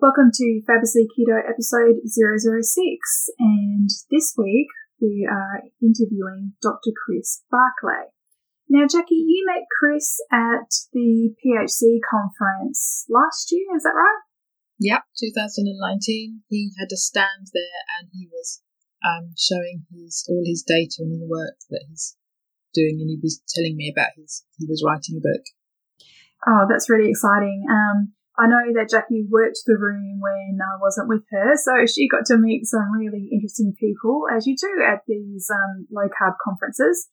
[0.00, 6.96] Welcome to Fabulously Keto episode 006, and this week we are interviewing Dr.
[6.96, 8.08] Chris Barclay.
[8.66, 14.24] Now, Jackie, you met Chris at the PHC conference last year, is that right?
[14.78, 16.44] Yep, 2019.
[16.48, 18.62] He had a stand there and he was
[19.04, 22.16] um, showing his all his data and the work that he's
[22.72, 25.44] doing, and he was telling me about his he was writing a book.
[26.46, 27.66] Oh, that's really exciting.
[27.68, 32.08] Um, I know that Jackie worked the room when I wasn't with her, so she
[32.08, 36.34] got to meet some really interesting people, as you do at these um, low carb
[36.42, 37.08] conferences,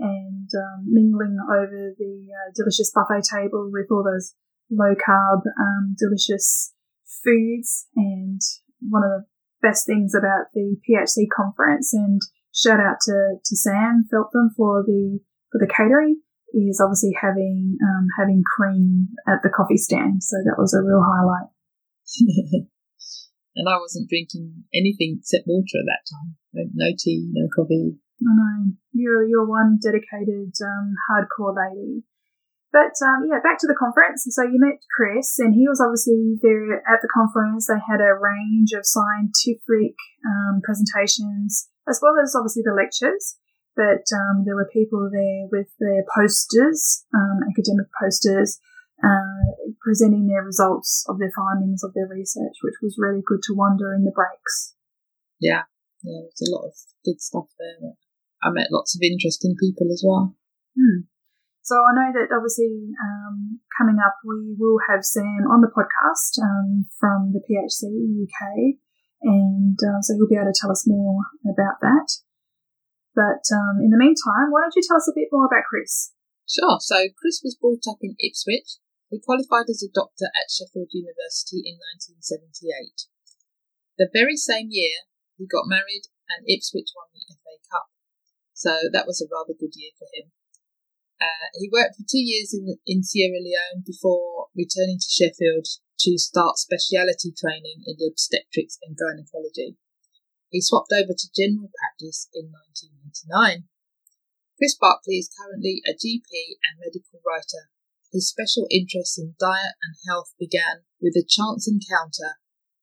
[0.00, 4.34] and um, mingling over the uh, delicious buffet table with all those
[4.70, 6.74] low carb, um, delicious
[7.22, 7.86] foods.
[7.94, 8.40] And
[8.80, 9.24] one of the
[9.62, 12.20] best things about the PHC conference, and
[12.52, 15.20] shout out to, to Sam Feltham for the
[15.52, 16.22] for the catering
[16.52, 20.22] is obviously having um, having cream at the coffee stand.
[20.22, 21.48] So that was a real highlight.
[23.56, 26.36] and I wasn't drinking anything except water at that time.
[26.74, 27.96] No tea, no coffee.
[28.22, 32.04] I know you're you're one dedicated um, hardcore lady.
[32.72, 34.24] But um, yeah, back to the conference.
[34.30, 37.68] So you met Chris, and he was obviously there at the conference.
[37.68, 39.92] They had a range of scientific
[40.24, 43.36] um, presentations, as well as obviously the lectures
[43.76, 48.58] but um, there were people there with their posters, um, academic posters,
[49.02, 53.54] uh, presenting their results of their findings of their research, which was really good to
[53.54, 54.74] wander in the breaks.
[55.40, 55.62] Yeah,
[56.02, 56.74] yeah, there's a lot of
[57.04, 57.92] good stuff there.
[58.42, 60.36] I met lots of interesting people as well.
[60.76, 61.06] Hmm.
[61.62, 66.42] So I know that obviously um, coming up we will have Sam on the podcast
[66.42, 68.78] um, from the PHC UK,
[69.22, 72.10] and uh, so he'll be able to tell us more about that.
[73.14, 76.12] But um, in the meantime, why don't you tell us a bit more about Chris?
[76.48, 76.80] Sure.
[76.80, 78.80] So Chris was brought up in Ipswich.
[79.12, 83.12] He qualified as a doctor at Sheffield University in 1978.
[84.00, 85.04] The very same year,
[85.36, 87.92] he got married and Ipswich won the FA Cup.
[88.56, 90.32] So that was a rather good year for him.
[91.20, 95.68] Uh, he worked for two years in, in Sierra Leone before returning to Sheffield
[96.00, 99.76] to start specialty training in obstetrics and gynecology.
[100.52, 103.72] He swapped over to general practice in 1999.
[104.60, 107.72] Chris Barclay is currently a GP and medical writer.
[108.12, 112.36] His special interest in diet and health began with a chance encounter.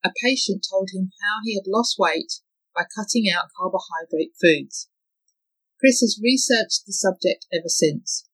[0.03, 2.41] A patient told him how he had lost weight
[2.73, 4.89] by cutting out carbohydrate foods.
[5.79, 8.25] Chris has researched the subject ever since.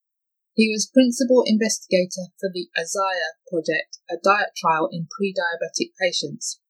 [0.56, 6.62] He was principal investigator for the Isaiah project, a diet trial in pre-diabetic patients.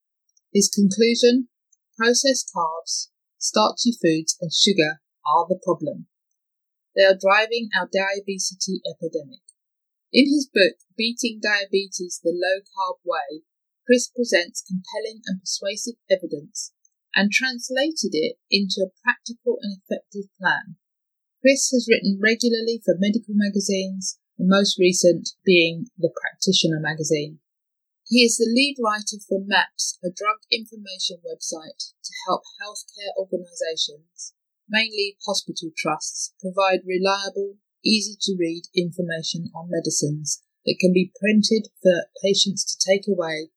[0.52, 1.46] His conclusion
[1.96, 3.08] Processed carbs,
[3.38, 6.08] starchy foods, and sugar are the problem.
[6.94, 8.52] They are driving our diabetes
[8.84, 9.40] epidemic.
[10.12, 13.44] In his book, Beating Diabetes the Low Carb Way,
[13.86, 16.72] Chris presents compelling and persuasive evidence
[17.14, 20.76] and translated it into a practical and effective plan.
[21.40, 27.38] Chris has written regularly for medical magazines, the most recent being The Practitioner magazine.
[28.08, 34.32] He is the lead writer for MAPS, a drug information website to help healthcare organisations,
[34.68, 41.66] mainly hospital trusts, provide reliable, easy to read information on medicines that can be printed
[41.82, 43.50] for patients to take away.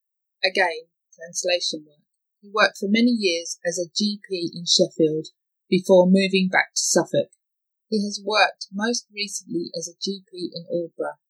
[0.43, 2.01] Again, translation work.
[2.41, 5.27] He worked for many years as a GP in Sheffield
[5.69, 7.29] before moving back to Suffolk.
[7.87, 11.21] He has worked most recently as a GP in Aldeburgh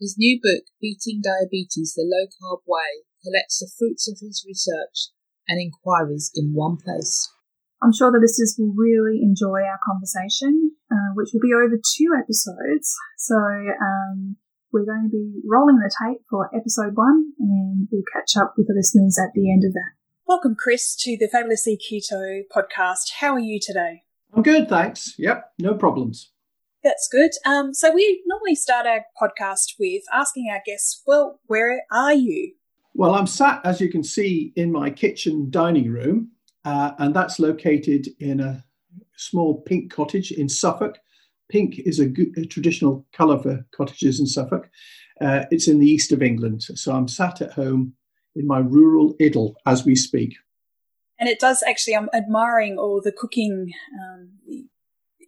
[0.00, 5.12] his new book, Beating Diabetes the Low Carb Way, collects the fruits of his research
[5.48, 7.30] and inquiries in one place.
[7.82, 12.12] I'm sure the listeners will really enjoy our conversation, uh, which will be over two
[12.16, 12.94] episodes.
[13.18, 14.36] So um,
[14.72, 18.66] we're going to be rolling the tape for episode one and we'll catch up with
[18.66, 19.92] the listeners at the end of that.
[20.26, 23.20] Welcome, Chris, to the Fabulously Keto podcast.
[23.20, 24.02] How are you today?
[24.34, 25.14] I'm good, thanks.
[25.18, 26.32] Yep, no problems.
[26.86, 27.32] That's good.
[27.44, 32.52] Um, so we normally start our podcast with asking our guests, well, where are you?
[32.94, 36.30] Well, I'm sat, as you can see, in my kitchen dining room,
[36.64, 38.64] uh, and that's located in a
[39.16, 40.96] small pink cottage in Suffolk.
[41.48, 44.70] Pink is a, good, a traditional colour for cottages in Suffolk.
[45.20, 46.62] Uh, it's in the east of England.
[46.62, 47.94] So I'm sat at home
[48.36, 50.36] in my rural idyll as we speak.
[51.18, 54.68] And it does actually, I'm admiring all the cooking, um,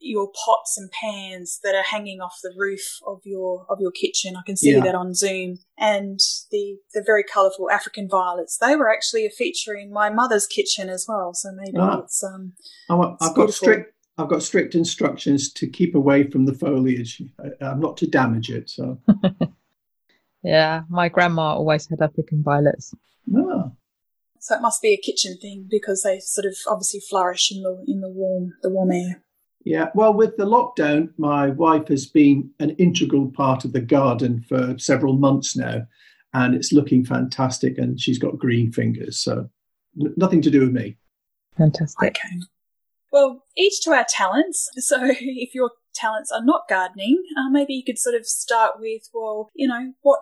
[0.00, 4.36] your pots and pans that are hanging off the roof of your of your kitchen.
[4.36, 4.80] I can see yeah.
[4.80, 6.18] that on Zoom, and
[6.50, 8.58] the the very colourful African violets.
[8.58, 11.34] They were actually a feature in my mother's kitchen as well.
[11.34, 12.00] So maybe ah.
[12.00, 12.52] it's um.
[12.88, 13.94] i have got strict.
[14.16, 17.22] I've got strict instructions to keep away from the foliage.
[17.38, 18.68] I, I'm not to damage it.
[18.68, 18.98] So.
[20.42, 22.94] yeah, my grandma always had African violets.
[23.36, 23.70] Ah.
[24.40, 27.84] So it must be a kitchen thing because they sort of obviously flourish in the
[27.86, 29.22] in the warm the warm air.
[29.68, 34.42] Yeah, well, with the lockdown, my wife has been an integral part of the garden
[34.48, 35.86] for several months now,
[36.32, 37.76] and it's looking fantastic.
[37.76, 39.50] And she's got green fingers, so
[40.00, 40.96] n- nothing to do with me.
[41.58, 42.16] Fantastic.
[42.16, 42.40] Okay.
[43.12, 44.70] Well, each to our talents.
[44.78, 49.02] So, if your talents are not gardening, uh, maybe you could sort of start with,
[49.12, 50.20] well, you know, what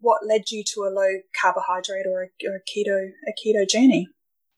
[0.00, 4.08] what led you to a low carbohydrate or a, or a keto a keto journey?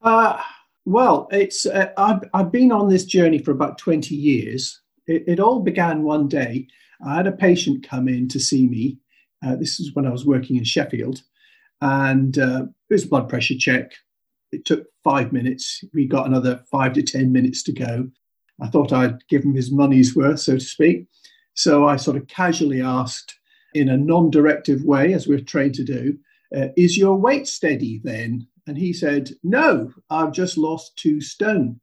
[0.00, 0.40] Uh,
[0.88, 4.80] well, it's uh, I've, I've been on this journey for about 20 years.
[5.06, 6.66] It, it, all began one day.
[7.04, 8.98] I had a patient come in to see me.
[9.44, 11.22] Uh, this is when I was working in Sheffield,
[11.82, 13.92] and uh, it was a blood pressure check.
[14.50, 15.84] It took five minutes.
[15.92, 18.08] We got another five to 10 minutes to go.
[18.60, 21.06] I thought I'd give him his money's worth, so to speak.
[21.52, 23.38] So I sort of casually asked,
[23.74, 26.18] in a non directive way, as we're trained to do,
[26.56, 28.46] uh, Is your weight steady then?
[28.68, 31.80] And he said, No, I've just lost two stone.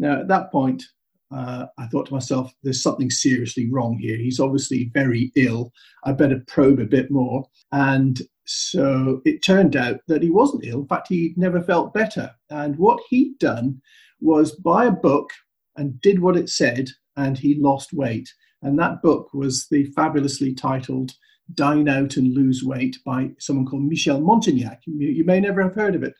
[0.00, 0.82] Now, at that point,
[1.30, 4.16] uh, I thought to myself, there's something seriously wrong here.
[4.16, 5.72] He's obviously very ill.
[6.04, 7.46] I better probe a bit more.
[7.72, 10.80] And so it turned out that he wasn't ill.
[10.80, 12.32] In fact, he'd never felt better.
[12.50, 13.80] And what he'd done
[14.20, 15.30] was buy a book
[15.76, 18.32] and did what it said, and he lost weight.
[18.62, 21.12] And that book was the fabulously titled
[21.54, 24.78] Dine Out and Lose Weight by someone called Michel Montignac.
[24.86, 26.14] You, you may never have heard of it.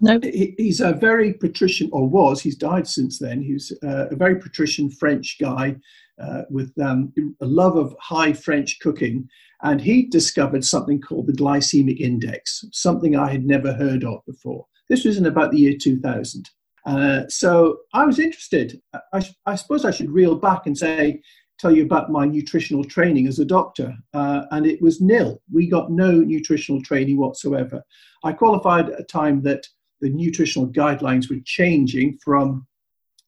[0.00, 0.20] No.
[0.22, 3.42] He, he's a very patrician, or was, he's died since then.
[3.42, 5.76] He's uh, a very patrician French guy
[6.20, 9.28] uh, with um, a love of high French cooking.
[9.62, 14.66] And he discovered something called the glycemic index, something I had never heard of before.
[14.88, 16.48] This was in about the year 2000.
[16.86, 18.80] Uh, so I was interested.
[19.12, 21.20] I, I, suppose I should reel back and say
[21.58, 25.42] tell you about my nutritional training as a doctor, uh, and it was nil.
[25.52, 27.82] We got no nutritional training whatsoever.
[28.24, 29.66] I qualified at a time that
[30.00, 32.66] the nutritional guidelines were changing from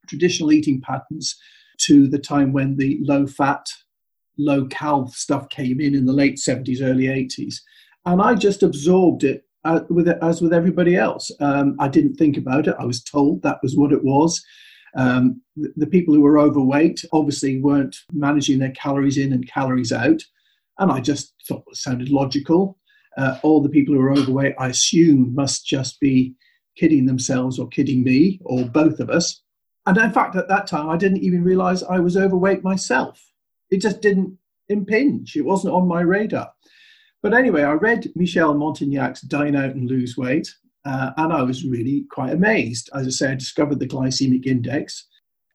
[0.09, 1.37] traditional eating patterns
[1.79, 3.67] to the time when the low fat,
[4.39, 7.57] low cal stuff came in in the late 70s, early 80s.
[8.07, 11.31] And I just absorbed it uh, with as with everybody else.
[11.41, 12.77] Um, I didn't think about it.
[12.79, 14.43] I was told that was what it was.
[14.95, 20.23] Um, the, people who were overweight obviously weren't managing their calories in and calories out.
[20.79, 22.79] And I just thought it sounded logical.
[23.17, 26.35] Uh, all the people who are overweight, I assume, must just be
[26.77, 29.43] kidding themselves or kidding me or both of us.
[29.87, 33.21] And in fact, at that time, I didn't even realize I was overweight myself.
[33.71, 34.37] It just didn't
[34.69, 36.53] impinge, it wasn't on my radar.
[37.23, 40.49] But anyway, I read Michel Montignac's Dine Out and Lose Weight,
[40.85, 42.91] uh, and I was really quite amazed.
[42.95, 45.07] As I say, I discovered the glycemic index.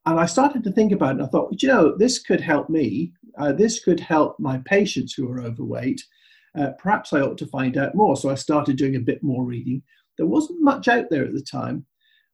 [0.05, 1.19] And I started to think about it.
[1.19, 3.11] And I thought, you know, this could help me.
[3.37, 6.03] Uh, this could help my patients who are overweight.
[6.57, 8.15] Uh, perhaps I ought to find out more.
[8.15, 9.81] So I started doing a bit more reading.
[10.17, 11.85] There wasn't much out there at the time.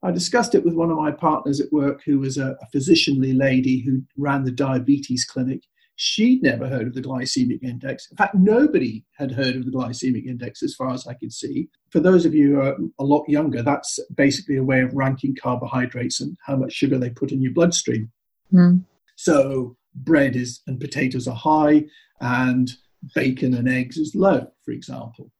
[0.02, 3.36] I discussed it with one of my partners at work who was a, a physicianly
[3.36, 5.62] lady who ran the diabetes clinic.
[5.96, 8.10] She'd never heard of the glycemic index.
[8.10, 11.68] In fact, nobody had heard of the glycemic index as far as I could see.
[11.90, 15.36] For those of you who are a lot younger, that's basically a way of ranking
[15.40, 18.10] carbohydrates and how much sugar they put in your bloodstream.
[18.52, 18.84] Mm.
[19.16, 21.84] So bread is and potatoes are high
[22.20, 22.70] and
[23.14, 25.30] bacon and eggs is low, for example.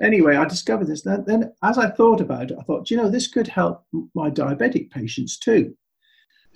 [0.00, 1.02] Anyway, I discovered this.
[1.02, 4.30] Then, then as I thought about it, I thought, you know, this could help my
[4.30, 5.76] diabetic patients too.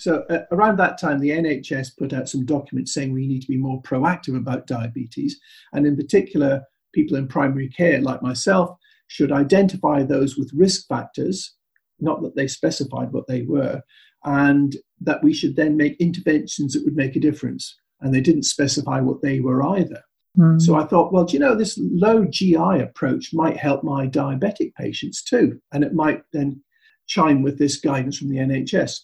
[0.02, 3.48] So uh, around that time, the NHS put out some documents saying we need to
[3.48, 5.38] be more proactive about diabetes,
[5.72, 11.54] and in particular, people in primary care like myself should identify those with risk factors,
[12.00, 13.80] not that they specified what they were,
[14.24, 17.78] and that we should then make interventions that would make a difference.
[18.00, 20.02] And they didn't specify what they were either.
[20.36, 20.60] Mm.
[20.60, 24.74] So I thought, well, do you know, this low GI approach might help my diabetic
[24.74, 26.60] patients too, and it might then
[27.06, 28.98] chime with this guidance from the NHS.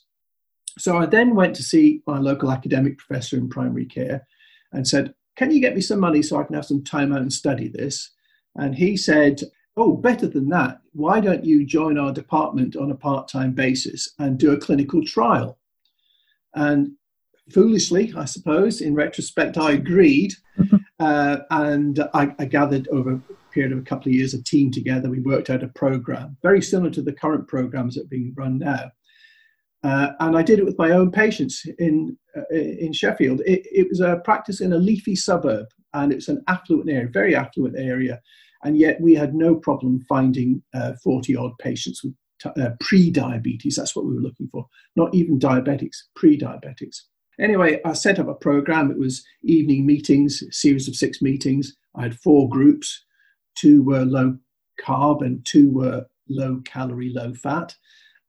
[0.78, 4.26] So I then went to see my local academic professor in primary care
[4.73, 7.23] and said, Can you get me some money so I can have some time out
[7.23, 8.11] and study this?
[8.56, 9.42] And he said,
[9.76, 10.80] Oh, better than that.
[10.92, 15.04] Why don't you join our department on a part time basis and do a clinical
[15.04, 15.58] trial?
[16.54, 16.92] And
[17.50, 20.35] foolishly, I suppose, in retrospect, I agreed.
[20.58, 20.76] Mm-hmm.
[21.00, 23.20] Uh, and I, I, gathered over a
[23.52, 25.08] period of a couple of years a team together.
[25.08, 28.58] We worked out a program very similar to the current programs that are being run
[28.58, 28.90] now.
[29.85, 33.40] Uh, and I did it with my own patients in uh, in Sheffield.
[33.47, 37.37] It, it, was a practice in a leafy suburb, and it's an affluent area, very
[37.37, 38.20] affluent area,
[38.64, 40.62] and yet we had no problem finding
[41.04, 43.76] forty odd patients with t- uh, pre-diabetes.
[43.76, 44.66] That's what we were looking for,
[44.97, 47.02] not even diabetics, pre-diabetics.
[47.40, 48.90] Anyway, I set up a program.
[48.90, 51.76] It was evening meetings, series of six meetings.
[51.94, 53.04] I had four groups.
[53.56, 54.37] Two were low
[54.85, 57.75] carb and two were low calorie, low fat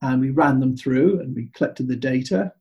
[0.01, 2.51] and we ran them through and we collected the data.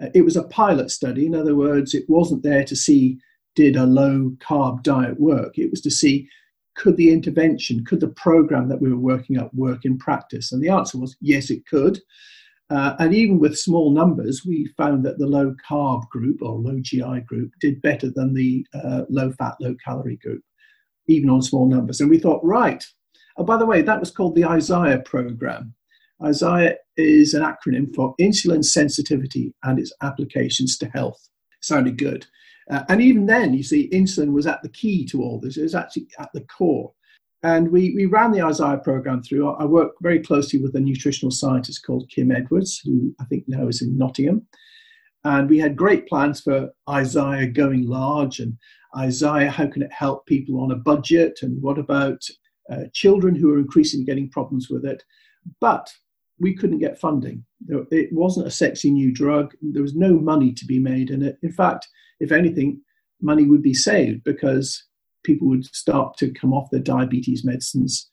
[0.00, 1.26] Uh, it was a pilot study.
[1.26, 3.18] In other words, it wasn't there to see
[3.54, 5.58] did a low carb diet work.
[5.58, 6.28] It was to see
[6.76, 10.52] could the intervention, could the program that we were working up work in practice?
[10.52, 12.00] And the answer was yes, it could.
[12.70, 16.78] Uh, and even with small numbers, we found that the low carb group or low
[16.80, 20.42] GI group did better than the uh, low fat, low calorie group,
[21.08, 22.00] even on small numbers.
[22.00, 22.84] And we thought, right.
[23.36, 25.74] Oh, by the way, that was called the Isaiah program.
[26.24, 31.28] Isaiah is an acronym for insulin sensitivity and its applications to health.
[31.60, 32.26] Sounded good.
[32.70, 35.56] Uh, and even then, you see, insulin was at the key to all this.
[35.56, 36.92] It was actually at the core.
[37.42, 39.48] And we, we ran the Isaiah program through.
[39.48, 43.68] I work very closely with a nutritional scientist called Kim Edwards, who I think now
[43.68, 44.46] is in Nottingham.
[45.24, 48.56] And we had great plans for Isaiah going large and
[48.96, 51.40] Isaiah, how can it help people on a budget?
[51.42, 52.22] And what about
[52.70, 55.02] uh, children who are increasingly getting problems with it?
[55.60, 55.92] But
[56.40, 57.44] we couldn't get funding.
[57.68, 59.54] It wasn't a sexy new drug.
[59.60, 61.38] There was no money to be made in it.
[61.42, 61.88] In fact,
[62.20, 62.80] if anything,
[63.20, 64.84] money would be saved because
[65.24, 68.08] people would start to come off their diabetes medicines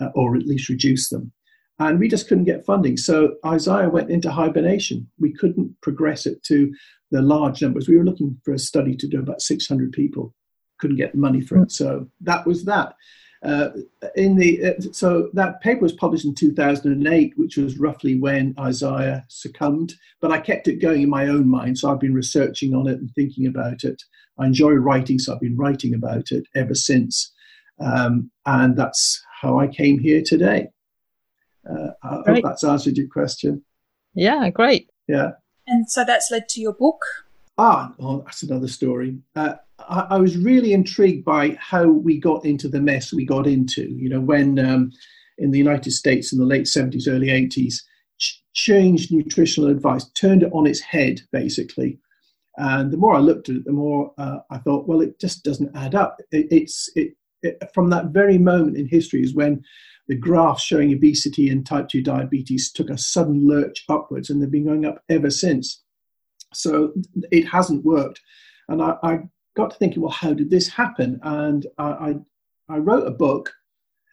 [0.00, 1.32] uh, or at least reduce them.
[1.80, 2.96] And we just couldn't get funding.
[2.96, 5.10] So Isaiah went into hibernation.
[5.18, 6.72] We couldn't progress it to
[7.10, 7.88] the large numbers.
[7.88, 10.32] We were looking for a study to do about 600 people.
[10.78, 11.72] Couldn't get the money for it.
[11.72, 12.94] So that was that.
[13.44, 13.70] Uh,
[14.16, 19.24] in the uh, so that paper was published in 2008, which was roughly when Isaiah
[19.28, 19.94] succumbed.
[20.20, 22.98] But I kept it going in my own mind, so I've been researching on it
[22.98, 24.02] and thinking about it.
[24.38, 27.32] I enjoy writing, so I've been writing about it ever since,
[27.80, 30.68] um, and that's how I came here today.
[31.68, 32.36] Uh, I great.
[32.36, 33.62] hope that's answered your question.
[34.14, 34.88] Yeah, great.
[35.06, 35.32] Yeah.
[35.66, 37.04] And so that's led to your book.
[37.58, 39.18] Ah, oh, that's another story.
[39.36, 39.54] Uh,
[39.88, 43.88] I, was really intrigued by how we got into the mess we got into.
[43.90, 44.92] You know, when um,
[45.38, 47.76] in the United States in the late 70s, early 80s,
[48.18, 51.98] ch- changed nutritional advice, turned it on its head, basically.
[52.56, 55.44] And the more I looked at it, the more uh, I thought, well, it just
[55.44, 56.20] doesn't add up.
[56.30, 59.64] It, it's it, it, from that very moment in history is when
[60.06, 64.50] the graphs showing obesity and type 2 diabetes took a sudden lurch upwards, and they've
[64.50, 65.82] been going up ever since.
[66.52, 66.92] So
[67.32, 68.20] it hasn't worked.
[68.68, 69.18] And I, I
[69.54, 71.20] got to thinking, well, how did this happen?
[71.22, 72.14] And I, I,
[72.68, 73.52] I wrote a book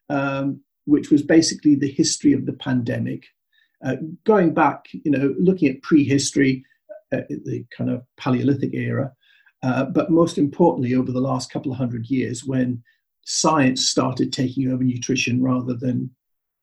[0.10, 3.26] um, which was basically the history of the pandemic,
[3.86, 3.96] uh,
[4.26, 6.66] going back, you know, looking at prehistory,
[7.12, 9.12] uh, the kind of Paleolithic era,
[9.64, 12.84] uh, but most importantly, over the last couple of hundred years, when
[13.26, 16.10] science started taking over nutrition rather than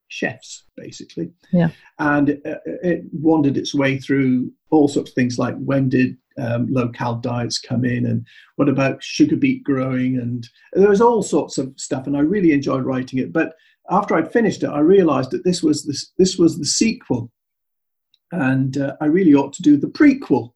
[0.09, 1.31] chefs, basically.
[1.53, 1.71] Yeah.
[1.99, 6.67] And it, it wandered its way through all sorts of things like when did um,
[6.71, 11.23] low cal diets come in and what about sugar beet growing and there was all
[11.23, 13.55] sorts of stuff and I really enjoyed writing it but
[13.91, 17.33] after I'd finished it I realized that this was this, this was the sequel
[18.31, 20.53] and uh, I really ought to do the prequel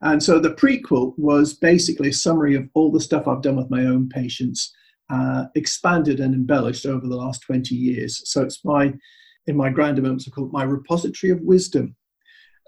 [0.00, 3.70] and so the prequel was basically a summary of all the stuff I've done with
[3.70, 4.74] my own patients
[5.12, 8.22] uh, expanded and embellished over the last 20 years.
[8.30, 8.94] So it's my,
[9.46, 11.94] in my grander moments, I call it my repository of wisdom.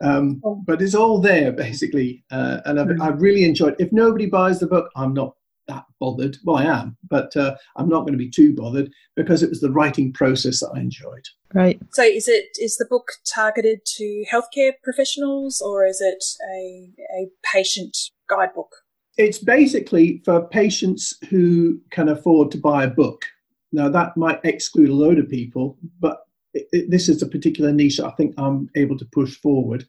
[0.03, 0.63] Um, oh.
[0.67, 3.03] But it's all there basically, uh, and I've, mm-hmm.
[3.03, 3.77] I've, really enjoyed.
[3.79, 5.35] If nobody buys the book, I'm not
[5.69, 6.37] that bothered.
[6.45, 9.61] Well, I am, but uh, I'm not going to be too bothered because it was
[9.61, 11.25] the writing process that I enjoyed.
[11.55, 11.81] Right.
[11.93, 17.29] So, is it is the book targeted to healthcare professionals, or is it a a
[17.45, 17.97] patient
[18.29, 18.84] guidebook?
[19.17, 23.25] It's basically for patients who can afford to buy a book.
[23.73, 26.21] Now, that might exclude a load of people, but
[26.53, 29.87] it, it, this is a particular niche I think I'm able to push forward.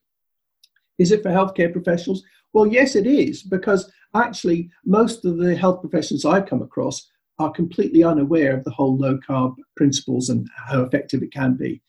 [0.97, 2.23] Is it for healthcare professionals?
[2.53, 7.51] Well, yes, it is, because actually, most of the health professionals I come across are
[7.51, 11.81] completely unaware of the whole low carb principles and how effective it can be.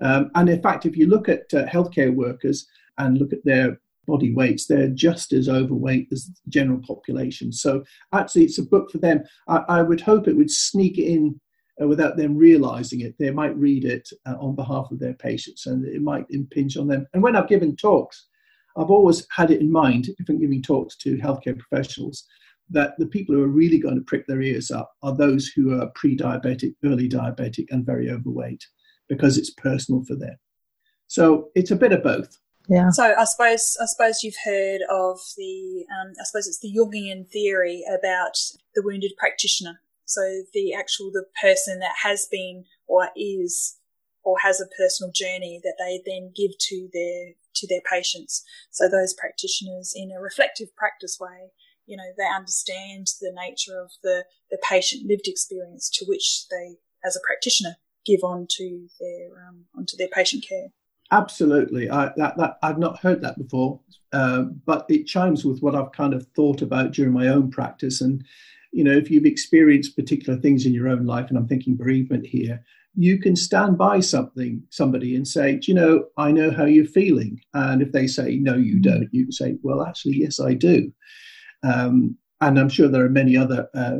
[0.00, 2.66] Um, and in fact, if you look at uh, healthcare workers
[2.98, 7.52] and look at their body weights, they're just as overweight as the general population.
[7.52, 9.22] So actually, it's a book for them.
[9.48, 11.40] I, I would hope it would sneak in
[11.80, 13.14] uh, without them realizing it.
[13.18, 16.88] They might read it uh, on behalf of their patients and it might impinge on
[16.88, 17.06] them.
[17.14, 18.26] And when I've given talks,
[18.76, 22.24] I've always had it in mind, if I'm giving talks to healthcare professionals,
[22.70, 25.78] that the people who are really going to prick their ears up are those who
[25.78, 28.64] are pre diabetic, early diabetic, and very overweight
[29.08, 30.36] because it's personal for them.
[31.06, 32.38] So it's a bit of both.
[32.68, 32.90] Yeah.
[32.90, 37.28] So I suppose I suppose you've heard of the um, I suppose it's the Jungian
[37.28, 38.36] theory about
[38.74, 39.80] the wounded practitioner.
[40.04, 40.20] So
[40.52, 43.78] the actual the person that has been or is
[44.22, 48.44] or has a personal journey that they then give to their to their patients.
[48.70, 51.50] So those practitioners in a reflective practice way,
[51.86, 56.76] you know, they understand the nature of the, the patient lived experience to which they,
[57.04, 57.76] as a practitioner,
[58.06, 60.68] give on to their um, onto their patient care.
[61.12, 63.78] Absolutely, I, that, that, I've not heard that before,
[64.14, 68.00] uh, but it chimes with what I've kind of thought about during my own practice.
[68.00, 68.24] And
[68.72, 72.26] you know, if you've experienced particular things in your own life, and I'm thinking bereavement
[72.26, 72.64] here,
[72.94, 77.40] you can stand by something, somebody, and say, you know, I know how you're feeling.
[77.52, 80.90] And if they say no, you don't, you can say, well, actually, yes, I do.
[81.62, 83.98] Um, and I'm sure there are many other uh,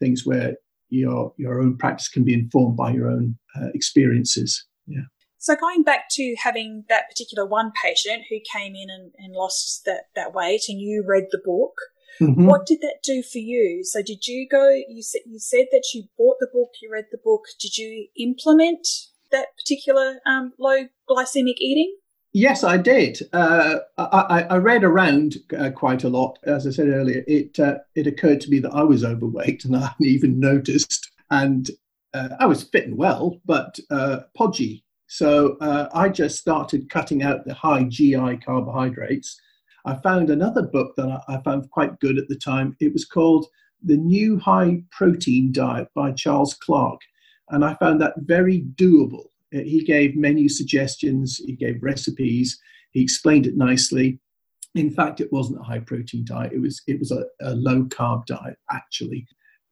[0.00, 0.56] things where
[0.88, 4.64] your your own practice can be informed by your own uh, experiences.
[4.86, 5.02] Yeah.
[5.44, 9.84] So going back to having that particular one patient who came in and, and lost
[9.84, 11.74] that, that weight and you read the book,
[12.18, 12.46] mm-hmm.
[12.46, 13.84] what did that do for you?
[13.84, 17.08] So did you go, you said, you said that you bought the book, you read
[17.12, 17.42] the book.
[17.60, 18.88] Did you implement
[19.32, 21.94] that particular um, low glycemic eating?
[22.32, 23.18] Yes, I did.
[23.34, 26.38] Uh, I, I, read around uh, quite a lot.
[26.44, 29.76] As I said earlier, it uh, it occurred to me that I was overweight, and
[29.76, 31.12] I hadn't even noticed.
[31.30, 31.70] And
[32.14, 34.83] uh, I was fit and well, but uh, podgy.
[35.14, 39.40] So uh, I just started cutting out the high GI carbohydrates.
[39.84, 42.76] I found another book that I, found quite good at the time.
[42.80, 43.46] It was called
[43.84, 47.00] The New High Protein Diet by Charles Clark,
[47.50, 52.58] and I found that very doable he gave menu suggestions, he gave recipes,
[52.90, 54.18] he explained it nicely.
[54.74, 57.84] In fact, it wasn't a high protein diet; it was it was a, a low
[57.84, 59.28] carb diet actually.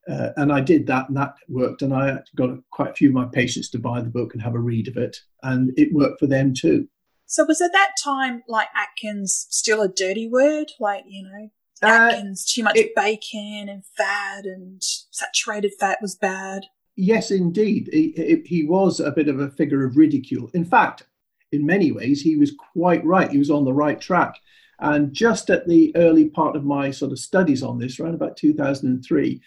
[0.09, 1.81] Uh, and I did that, and that worked.
[1.81, 4.55] And I got quite a few of my patients to buy the book and have
[4.55, 6.87] a read of it, and it worked for them too.
[7.25, 10.71] So was at that time like Atkins still a dirty word?
[10.79, 11.49] Like you know,
[11.81, 16.63] uh, Atkins, uh, too much it, bacon and fat and saturated fat was bad.
[16.95, 17.89] Yes, indeed.
[17.91, 20.51] He, he was a bit of a figure of ridicule.
[20.53, 21.07] In fact,
[21.51, 23.31] in many ways, he was quite right.
[23.31, 24.35] He was on the right track.
[24.79, 28.37] And just at the early part of my sort of studies on this, around about
[28.37, 29.41] 2003,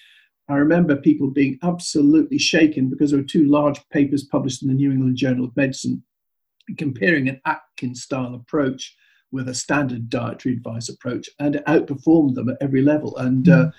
[0.48, 4.74] I remember people being absolutely shaken because there were two large papers published in the
[4.74, 6.02] New England Journal of Medicine
[6.78, 8.96] comparing an Atkins style approach
[9.32, 13.16] with a standard dietary advice approach, and it outperformed them at every level.
[13.16, 13.68] And mm.
[13.68, 13.70] uh,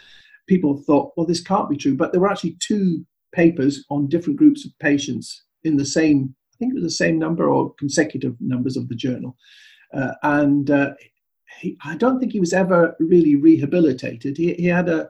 [0.47, 1.95] people thought, well, this can't be true.
[1.95, 6.57] But there were actually two papers on different groups of patients in the same, I
[6.57, 9.37] think it was the same number or consecutive numbers of the journal.
[9.93, 10.91] Uh, and uh,
[11.59, 14.37] he, I don't think he was ever really rehabilitated.
[14.37, 15.09] He, he had a,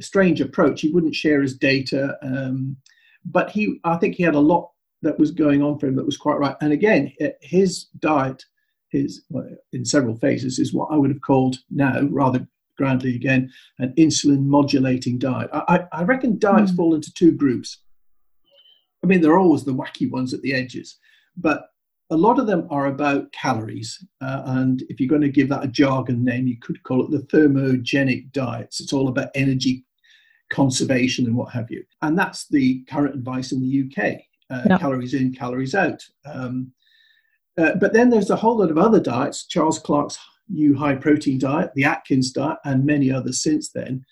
[0.00, 0.80] strange approach.
[0.80, 2.76] He wouldn't share his data, um,
[3.24, 4.70] but he, I think he had a lot
[5.02, 6.56] that was going on for him that was quite right.
[6.60, 8.42] And again, his diet,
[8.88, 13.50] his well, in several phases, is what I would have called now rather grandly again,
[13.78, 15.50] an insulin modulating diet.
[15.52, 16.76] I, I reckon diets mm.
[16.76, 17.78] fall into two groups.
[19.02, 20.98] I mean, there are always the wacky ones at the edges,
[21.36, 21.66] but
[22.10, 24.04] a lot of them are about calories.
[24.20, 27.10] Uh, and if you're going to give that a jargon name, you could call it
[27.10, 28.80] the thermogenic diets.
[28.80, 29.84] It's all about energy
[30.50, 31.82] conservation and what have you.
[32.02, 36.04] And that's the current advice in the UK uh, calories in, calories out.
[36.26, 36.72] Um,
[37.56, 39.46] uh, but then there's a whole lot of other diets.
[39.46, 44.04] Charles Clark's new high protein diet, the Atkins diet, and many others since then,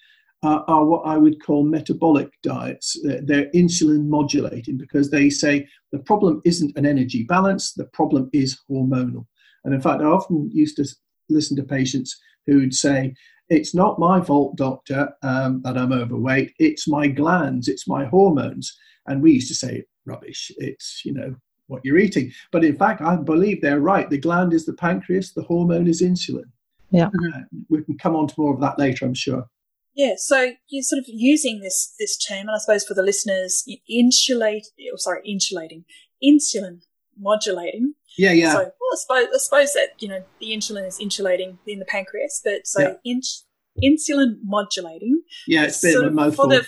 [0.42, 2.98] uh, are what I would call metabolic diets.
[3.02, 8.28] They're, they're, insulin modulating because they say the problem isn't an energy balance, the problem
[8.32, 9.26] is hormonal.
[9.64, 10.86] And in fact, I often used to
[11.28, 13.14] listen to patients who'd say,
[13.48, 18.76] It's not my fault, doctor, um, that I'm overweight, it's my glands, it's my hormones.
[19.06, 21.36] And we used to say, Rubbish, it's, you know,
[21.68, 22.32] what you're eating.
[22.50, 24.10] But in fact, I believe they're right.
[24.10, 26.50] The gland is the pancreas, the hormone is insulin.
[26.90, 27.06] Yeah.
[27.06, 29.48] Uh, we can come on to more of that later, I'm sure.
[29.94, 33.64] Yeah, so you're sort of using this this term, and I suppose for the listeners,
[33.88, 35.84] insulate, or sorry, insulating,
[36.24, 36.80] insulin
[37.18, 37.94] modulating.
[38.16, 38.52] Yeah, yeah.
[38.52, 41.84] So, well, I suppose, I suppose that you know the insulin is insulating in the
[41.84, 42.94] pancreas, but so yeah.
[43.04, 43.44] ins-
[43.82, 45.22] insulin modulating.
[45.46, 46.44] Yeah, it's a bit of a mouthful.
[46.44, 46.66] For the,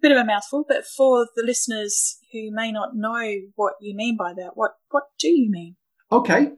[0.00, 4.16] bit of a mouthful, but for the listeners who may not know what you mean
[4.16, 5.76] by that, what what do you mean?
[6.12, 6.52] Okay,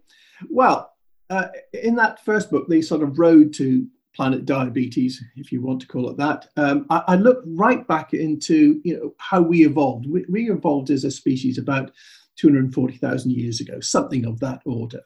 [0.51, 0.92] well,
[1.31, 3.87] uh, in that first book, the sort of road to
[4.19, 8.15] planet diabetes, if you want to call it that, um, I, I look right back
[8.15, 10.07] into you know how we evolved.
[10.07, 11.93] We, we evolved as a species about
[12.37, 15.03] 240,000 years ago, something of that order,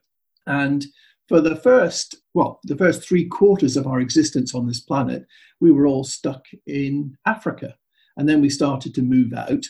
[0.46, 0.87] and
[1.29, 5.27] for the first, well, the first three quarters of our existence on this planet,
[5.61, 7.75] we were all stuck in Africa.
[8.16, 9.64] And then we started to move out.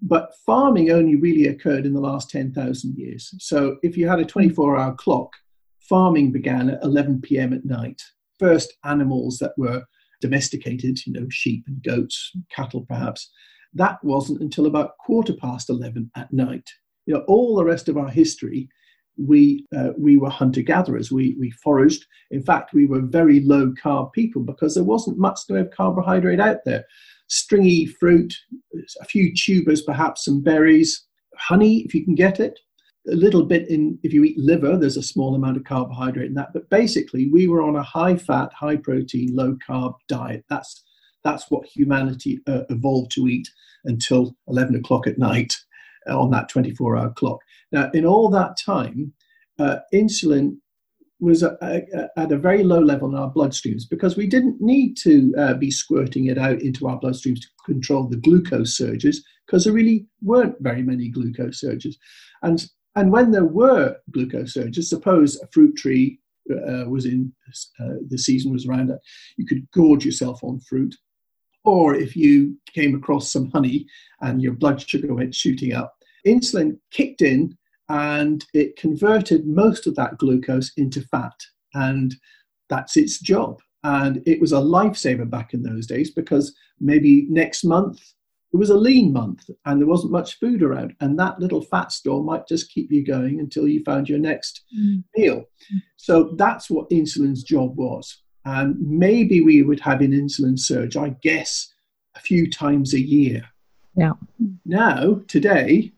[0.00, 3.34] But farming only really occurred in the last 10,000 years.
[3.38, 5.32] So if you had a 24 hour clock,
[5.78, 7.52] farming began at 11 p.m.
[7.52, 8.02] at night.
[8.38, 9.84] First animals that were
[10.20, 13.30] domesticated, you know, sheep and goats, cattle perhaps,
[13.74, 16.68] that wasn't until about quarter past 11 at night.
[17.06, 18.68] You know, all the rest of our history
[19.18, 21.10] we uh, we were hunter gatherers.
[21.10, 22.06] We we foraged.
[22.30, 26.40] In fact, we were very low carb people because there wasn't much to have carbohydrate
[26.40, 26.84] out there.
[27.28, 28.34] Stringy fruit,
[29.00, 31.04] a few tubers, perhaps some berries,
[31.36, 32.58] honey if you can get it.
[33.10, 36.34] A little bit in if you eat liver, there's a small amount of carbohydrate in
[36.34, 36.52] that.
[36.52, 40.44] But basically, we were on a high fat, high protein, low carb diet.
[40.48, 40.84] That's
[41.24, 43.48] that's what humanity uh, evolved to eat
[43.84, 45.56] until 11 o'clock at night
[46.06, 47.40] on that 24 hour clock.
[47.72, 49.12] Now, in all that time,
[49.58, 50.56] uh, insulin
[51.20, 54.96] was a, a, at a very low level in our bloodstreams because we didn't need
[54.98, 59.64] to uh, be squirting it out into our bloodstreams to control the glucose surges because
[59.64, 61.98] there really weren't very many glucose surges.
[62.42, 62.64] And,
[62.98, 66.18] and when there were glucose surges, suppose a fruit tree
[66.50, 67.32] uh, was in
[67.78, 68.98] uh, the season was around it,
[69.36, 70.96] you could gorge yourself on fruit.
[71.64, 73.86] Or if you came across some honey
[74.20, 75.94] and your blood sugar went shooting up,
[76.26, 77.56] insulin kicked in
[77.88, 81.38] and it converted most of that glucose into fat.
[81.74, 82.16] And
[82.68, 83.60] that's its job.
[83.84, 88.00] And it was a lifesaver back in those days because maybe next month
[88.52, 90.94] it was a lean month and there wasn't much food around.
[91.00, 94.62] And that little fat store might just keep you going until you found your next
[94.76, 95.04] mm.
[95.16, 95.44] meal.
[95.96, 98.22] So that's what insulin's job was.
[98.44, 101.70] And maybe we would have an insulin surge, I guess,
[102.16, 103.44] a few times a year.
[103.94, 104.12] Yeah.
[104.64, 105.92] Now, today,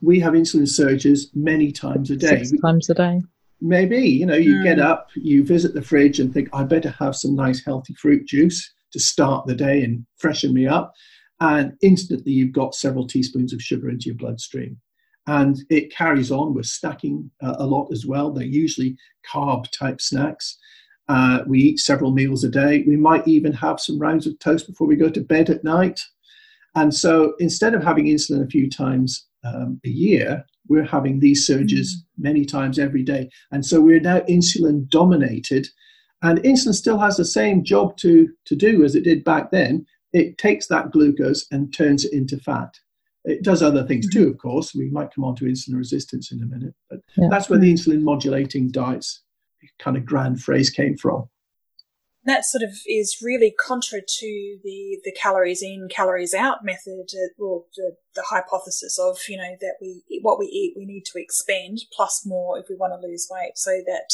[0.00, 2.42] we have insulin surges many times a day.
[2.42, 3.22] Six times a day.
[3.60, 4.64] Maybe, you know, you mm.
[4.64, 8.26] get up, you visit the fridge and think, I better have some nice healthy fruit
[8.26, 10.92] juice to start the day and freshen me up.
[11.40, 14.78] And instantly you've got several teaspoons of sugar into your bloodstream.
[15.26, 16.54] And it carries on.
[16.54, 18.30] We're stacking uh, a lot as well.
[18.30, 18.96] They're usually
[19.30, 20.58] carb type snacks.
[21.08, 22.84] Uh, we eat several meals a day.
[22.86, 26.00] We might even have some rounds of toast before we go to bed at night.
[26.74, 31.46] And so instead of having insulin a few times um, a year, we're having these
[31.46, 32.24] surges mm.
[32.24, 33.28] many times every day.
[33.50, 35.68] And so we're now insulin dominated.
[36.22, 39.86] And insulin still has the same job to, to do as it did back then.
[40.14, 42.74] It takes that glucose and turns it into fat.
[43.24, 44.74] It does other things too, of course.
[44.74, 47.28] We might come on to insulin resistance in a minute, but yeah.
[47.30, 49.20] that's where the insulin modulating diets
[49.78, 51.28] kind of grand phrase came from
[52.24, 57.42] that sort of is really contra to the, the calories in, calories out method, uh,
[57.42, 61.20] or the, the hypothesis of, you know, that we, what we eat, we need to
[61.20, 63.56] expend plus more if we want to lose weight.
[63.56, 64.10] So that,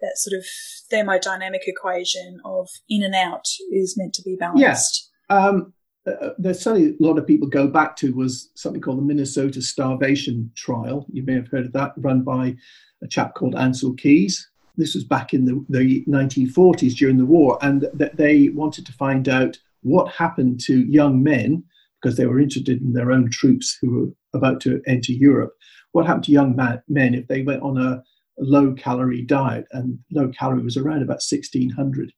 [0.00, 0.46] that sort of
[0.90, 4.62] thermodynamic equation of in and out is meant to be balanced.
[4.62, 5.09] Yeah.
[5.30, 5.72] Um,
[6.06, 9.62] uh, there's certainly a lot of people go back to was something called the Minnesota
[9.62, 11.06] starvation trial.
[11.12, 12.56] You may have heard of that, run by
[13.02, 17.58] a chap called Ancel Keys this was back in the, the 1940s during the war,
[17.62, 21.62] and that they wanted to find out what happened to young men
[22.00, 25.52] because they were interested in their own troops who were about to enter Europe.
[25.92, 26.56] What happened to young
[26.88, 28.02] men if they went on a,
[28.38, 29.66] low calorie diet?
[29.72, 32.10] And low calorie was around about 1600.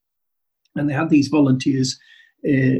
[0.75, 1.99] And they had these volunteers
[2.47, 2.79] uh,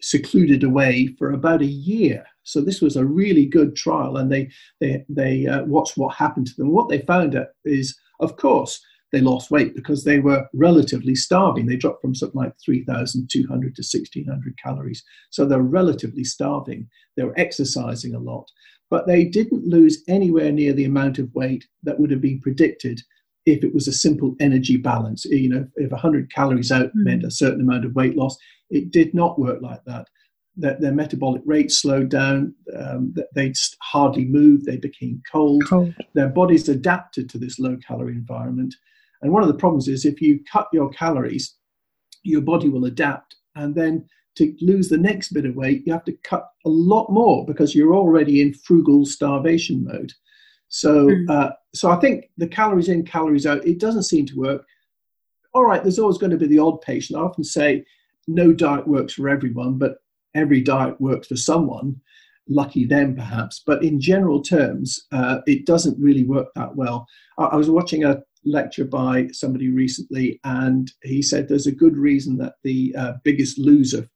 [0.00, 2.24] secluded away for about a year.
[2.42, 6.46] So this was a really good trial, and they they they uh, watched what happened
[6.48, 6.70] to them.
[6.70, 8.80] What they found is, of course,
[9.12, 11.66] they lost weight because they were relatively starving.
[11.66, 15.02] They dropped from something like 3,200 to 1,600 calories.
[15.30, 16.88] So they're relatively starving.
[17.16, 18.46] They were exercising a lot,
[18.90, 23.00] but they didn't lose anywhere near the amount of weight that would have been predicted
[23.46, 25.24] if it was a simple energy balance.
[25.24, 27.04] You know, if 100 calories out mm.
[27.04, 28.36] meant a certain amount of weight loss,
[28.70, 30.08] it did not work like that.
[30.58, 33.52] That their metabolic rate slowed down, um, they
[33.82, 35.64] hardly moved, they became cold.
[35.68, 35.94] cold.
[36.14, 38.74] Their bodies adapted to this low calorie environment
[39.22, 41.56] and one of the problems is if you cut your calories,
[42.22, 43.36] your body will adapt.
[43.54, 47.10] And then to lose the next bit of weight, you have to cut a lot
[47.10, 50.12] more because you're already in frugal starvation mode.
[50.68, 51.30] So, mm.
[51.30, 54.64] uh, so I think the calories in, calories out, it doesn't seem to work.
[55.54, 57.18] all right, there's always going to be the odd patient.
[57.18, 57.84] I often say
[58.26, 59.96] no diet works for everyone, but
[60.34, 61.96] every diet works for someone.
[62.48, 63.62] Lucky them, perhaps.
[63.66, 67.06] But in general terms, uh, it doesn't really work that well.
[67.38, 71.96] I, I was watching a lecture by somebody recently, and he said there's a good
[71.96, 74.08] reason that the uh, biggest loser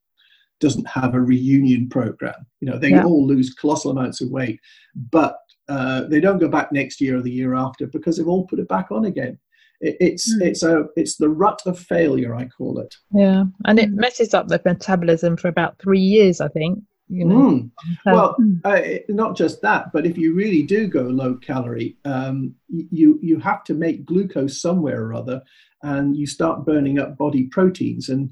[0.60, 2.46] doesn't have a reunion program.
[2.60, 3.04] You know, they yeah.
[3.04, 4.60] all lose colossal amounts of weight,
[4.94, 5.36] but
[5.68, 8.58] uh, they don't go back next year or the year after because they've all put
[8.58, 9.38] it back on again.
[9.80, 10.42] It, it's mm.
[10.42, 12.94] it's a it's the rut of failure, I call it.
[13.12, 16.80] Yeah, and it messes up the metabolism for about three years, I think.
[17.12, 17.34] You know?
[17.34, 17.70] Mm.
[18.06, 18.58] Well, hmm.
[18.64, 23.40] uh, not just that, but if you really do go low calorie, um, you you
[23.40, 25.42] have to make glucose somewhere or other,
[25.82, 28.30] and you start burning up body proteins, and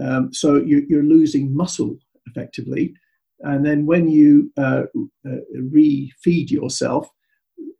[0.00, 2.94] um, so you, you're losing muscle effectively.
[3.40, 4.84] And then when you uh,
[5.28, 7.08] uh, refeed yourself,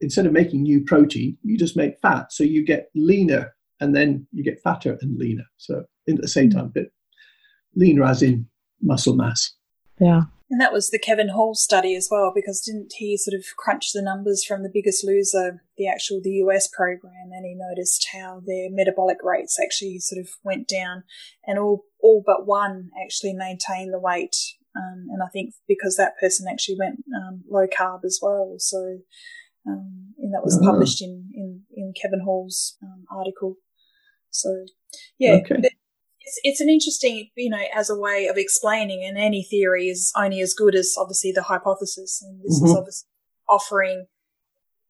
[0.00, 2.32] instead of making new protein, you just make fat.
[2.32, 5.44] So you get leaner and then you get fatter and leaner.
[5.56, 6.86] So in, at the same time, but
[7.74, 8.48] leaner as in
[8.82, 9.54] muscle mass.
[10.00, 10.22] Yeah.
[10.48, 13.92] And that was the Kevin Hall study as well, because didn't he sort of crunch
[13.92, 18.42] the numbers from the biggest loser, the actual the US program, and he noticed how
[18.46, 21.02] their metabolic rates actually sort of went down,
[21.44, 24.36] and all all but one actually maintained the weight
[24.76, 28.56] um, and I think because that person actually went um, low carb as well.
[28.58, 28.98] So,
[29.66, 30.72] um, and that was uh-huh.
[30.72, 33.56] published in, in, in Kevin Hall's um, article.
[34.30, 34.64] So,
[35.18, 35.56] yeah, okay.
[36.20, 40.12] it's, it's an interesting, you know, as a way of explaining, and any theory is
[40.16, 42.22] only as good as obviously the hypothesis.
[42.22, 42.66] And this mm-hmm.
[42.66, 43.08] is obviously
[43.48, 44.06] offering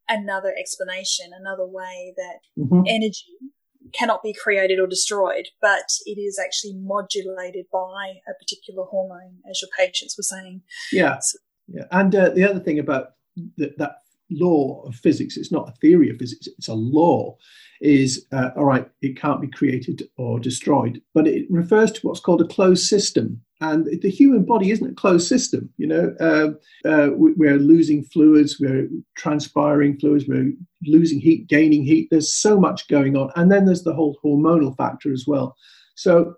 [0.08, 2.82] another explanation, another way that mm-hmm.
[2.88, 3.36] energy
[3.92, 9.62] cannot be created or destroyed, but it is actually modulated by a particular hormone, as
[9.62, 10.62] your patients were saying.
[10.92, 11.18] Yeah.
[11.20, 11.84] So, yeah.
[11.90, 13.10] And uh, the other thing about
[13.58, 13.96] that
[14.30, 17.36] law of physics, it's not a theory of physics, it's a law,
[17.80, 22.20] is uh, all right, it can't be created or destroyed, but it refers to what's
[22.20, 23.40] called a closed system.
[23.60, 25.70] And the human body isn't a closed system.
[25.78, 30.52] You know, uh, uh, we're losing fluids, we're transpiring fluids, we're
[30.84, 32.08] losing heat, gaining heat.
[32.10, 33.30] There's so much going on.
[33.34, 35.56] And then there's the whole hormonal factor as well.
[35.94, 36.34] So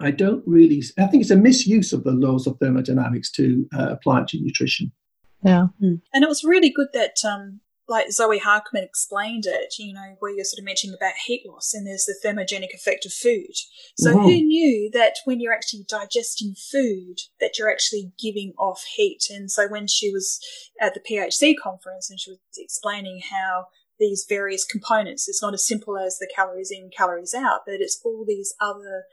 [0.00, 3.92] I don't really, I think it's a misuse of the laws of thermodynamics to uh,
[3.92, 4.92] apply it to nutrition.
[5.44, 5.66] Yeah.
[5.82, 6.00] Mm.
[6.12, 10.34] And it was really good that um, like Zoe Harcombe explained it, you know, where
[10.34, 13.54] you're sort of mentioning about heat loss and there's the thermogenic effect of food.
[13.98, 14.22] So mm-hmm.
[14.22, 19.24] who knew that when you're actually digesting food, that you're actually giving off heat?
[19.30, 20.40] And so when she was
[20.80, 23.66] at the PHC conference and she was explaining how
[24.00, 28.00] these various components, it's not as simple as the calories in, calories out, but it's
[28.04, 29.04] all these other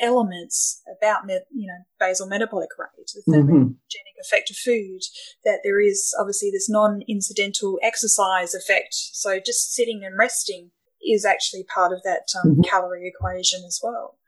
[0.00, 4.20] elements about you know basal metabolic rate, the thermogenic mm-hmm.
[4.20, 5.02] effect of food.
[5.44, 8.94] That there is obviously this non-incidental exercise effect.
[8.94, 10.70] So just sitting and resting
[11.06, 12.62] is actually part of that um, mm-hmm.
[12.62, 14.18] calorie equation as well.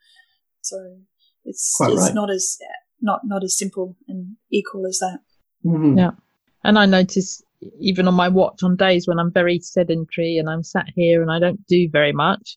[0.60, 0.98] So
[1.44, 2.14] it's Quite it's right.
[2.14, 2.58] not as
[3.00, 5.20] not not as simple and equal as that.
[5.64, 5.98] Mm-hmm.
[5.98, 6.10] Yeah,
[6.64, 7.42] and I notice
[7.80, 11.30] even on my watch on days when I'm very sedentary and I'm sat here and
[11.30, 12.56] I don't do very much,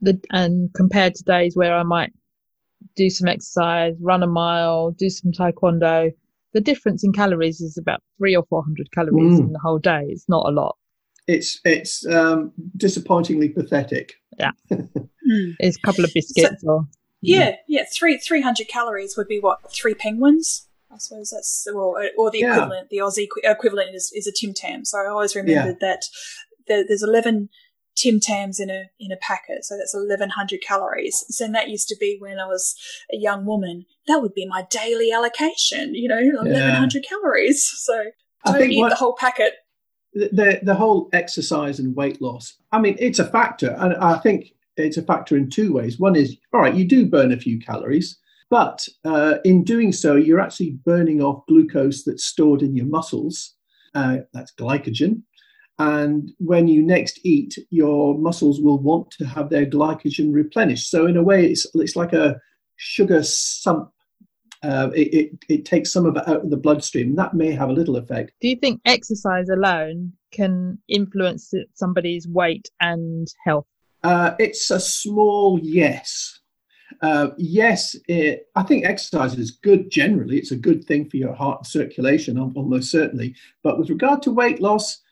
[0.00, 2.12] the and compared to days where I might
[2.94, 6.10] do some exercise, run a mile, do some taekwondo,
[6.56, 9.40] the difference in calories is about three or four hundred calories mm.
[9.40, 10.02] in the whole day.
[10.08, 10.76] It's not a lot.
[11.26, 14.14] It's it's um, disappointingly pathetic.
[14.38, 15.54] Yeah, mm.
[15.58, 16.88] it's a couple of biscuits so, or
[17.20, 20.66] yeah, yeah, three three hundred calories would be what three penguins.
[20.90, 22.88] I suppose that's well, or the equivalent.
[22.88, 24.84] The Aussie equivalent is, is a Tim Tam.
[24.86, 25.98] So I always remembered yeah.
[26.68, 27.50] that there's eleven
[27.96, 31.24] Tim Tams in a in a packet, so that's eleven hundred calories.
[31.28, 32.76] So that used to be when I was
[33.12, 33.86] a young woman.
[34.06, 35.94] That would be my daily allocation.
[35.94, 37.10] You know, eleven hundred yeah.
[37.10, 37.64] calories.
[37.86, 38.04] So
[38.44, 39.54] don't eat what, the whole packet.
[40.12, 42.54] The the whole exercise and weight loss.
[42.72, 45.98] I mean, it's a factor, and I think it's a factor in two ways.
[45.98, 48.18] One is all right, you do burn a few calories.
[48.48, 53.54] But uh, in doing so, you're actually burning off glucose that's stored in your muscles.
[53.94, 55.22] Uh, that's glycogen.
[55.78, 60.90] And when you next eat, your muscles will want to have their glycogen replenished.
[60.90, 62.36] So, in a way, it's, it's like a
[62.76, 63.90] sugar sump.
[64.62, 67.14] Uh, it, it, it, takes some of it out of the bloodstream.
[67.14, 68.32] That may have a little effect.
[68.40, 73.66] Do you think exercise alone can influence somebody's weight and health?
[74.02, 76.40] Uh, it's a small yes.
[77.02, 80.38] Uh, yes, it, I think exercise is good generally.
[80.38, 83.34] It's a good thing for your heart and circulation, almost certainly.
[83.62, 85.02] But with regard to weight loss,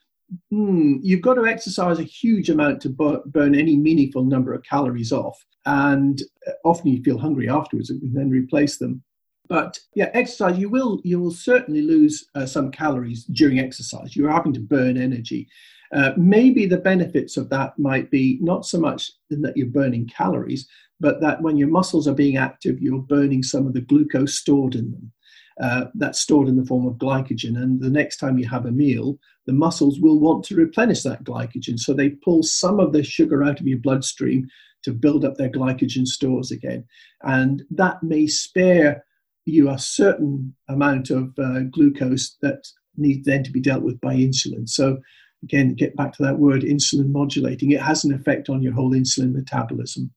[0.50, 5.12] hmm, you've got to exercise a huge amount to burn any meaningful number of calories
[5.12, 5.42] off.
[5.66, 9.02] And uh, often you feel hungry afterwards and then replace them.
[9.48, 14.16] But yeah, exercise, you will, you will certainly lose uh, some calories during exercise.
[14.16, 15.48] You're having to burn energy.
[15.92, 20.08] Uh, maybe the benefits of that might be not so much in that you're burning
[20.08, 20.66] calories,
[20.98, 24.74] but that when your muscles are being active, you're burning some of the glucose stored
[24.74, 25.12] in them.
[25.60, 27.56] Uh, that's stored in the form of glycogen.
[27.56, 31.22] And the next time you have a meal, the muscles will want to replenish that
[31.22, 31.78] glycogen.
[31.78, 34.48] So they pull some of the sugar out of your bloodstream
[34.82, 36.84] to build up their glycogen stores again.
[37.22, 39.04] And that may spare
[39.44, 44.14] you a certain amount of uh, glucose that needs then to be dealt with by
[44.14, 44.68] insulin.
[44.68, 44.98] So
[45.42, 47.70] again, get back to that word insulin modulating.
[47.70, 50.10] It has an effect on your whole insulin metabolism.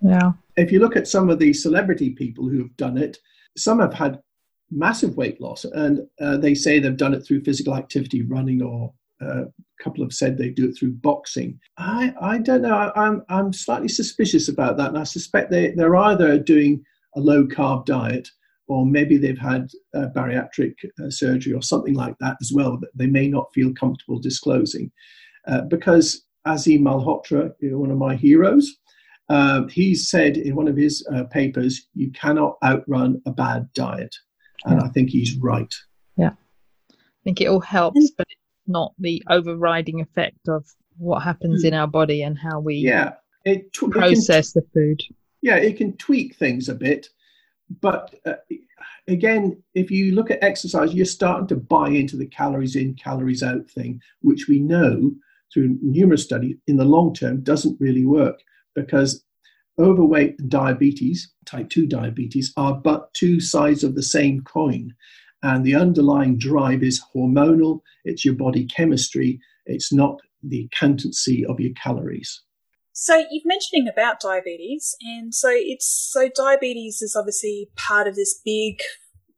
[0.00, 0.32] Yeah.
[0.56, 3.18] If you look at some of the celebrity people who have done it,
[3.56, 4.20] some have had
[4.74, 8.92] massive weight loss, and uh, they say they've done it through physical activity, running, or
[9.22, 11.58] uh, a couple have said they do it through boxing.
[11.78, 12.74] I, I don't know.
[12.74, 16.84] I, I'm I'm slightly suspicious about that, and I suspect they they're either doing
[17.16, 18.28] a low carb diet
[18.66, 22.90] or maybe they've had uh, bariatric uh, surgery or something like that as well that
[22.94, 24.90] they may not feel comfortable disclosing.
[25.46, 28.74] Uh, because Aseem Malhotra, one of my heroes,
[29.28, 34.14] uh, he said in one of his uh, papers, you cannot outrun a bad diet.
[34.64, 34.86] And yeah.
[34.86, 35.72] I think he's right.
[36.16, 36.32] Yeah.
[36.90, 41.68] I think it all helps, but it's not the overriding effect of what happens mm.
[41.68, 43.14] in our body and how we yeah,
[43.44, 45.16] it, process it can, the food.
[45.42, 47.08] Yeah, it can tweak things a bit
[47.80, 48.34] but uh,
[49.08, 53.42] again, if you look at exercise, you're starting to buy into the calories in, calories
[53.42, 55.12] out thing, which we know
[55.52, 58.40] through numerous studies in the long term doesn't really work
[58.74, 59.23] because
[59.78, 64.94] overweight and diabetes, type 2 diabetes, are but two sides of the same coin.
[65.42, 71.60] And the underlying drive is hormonal, it's your body chemistry, it's not the accountancy of
[71.60, 72.42] your calories.
[72.92, 78.40] So you've mentioning about diabetes, and so it's so diabetes is obviously part of this
[78.44, 78.80] big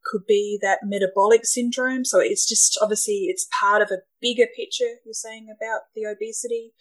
[0.05, 2.05] could be that metabolic syndrome.
[2.05, 6.73] So it's just obviously it's part of a bigger picture you're saying about the obesity.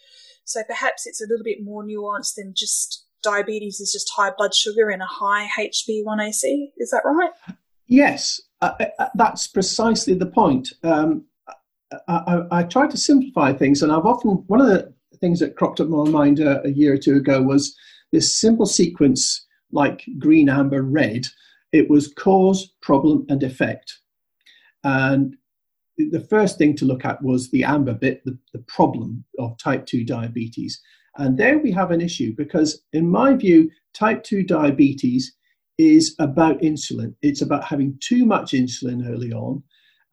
[0.44, 4.54] So perhaps it's a little bit more nuanced than just diabetes is just high blood
[4.54, 6.72] sugar and a high HbA1c.
[6.78, 7.30] Is that right?
[7.86, 10.72] Yes, uh, uh, that's precisely the point.
[10.82, 11.24] Um,
[12.08, 15.56] I, I, I, try to simplify things, and I've often one of the things that
[15.56, 17.76] cropped up in my mind a, a year or two ago was
[18.12, 21.26] this simple sequence like green, amber, red.
[21.72, 23.92] It was cause, problem, and effect.
[24.84, 25.36] And
[25.98, 29.86] the first thing to look at was the amber bit, the, the problem of type
[29.86, 30.80] 2 diabetes.
[31.18, 35.34] And there we have an issue because, in my view, type 2 diabetes
[35.78, 37.14] is about insulin.
[37.22, 39.62] It's about having too much insulin early on.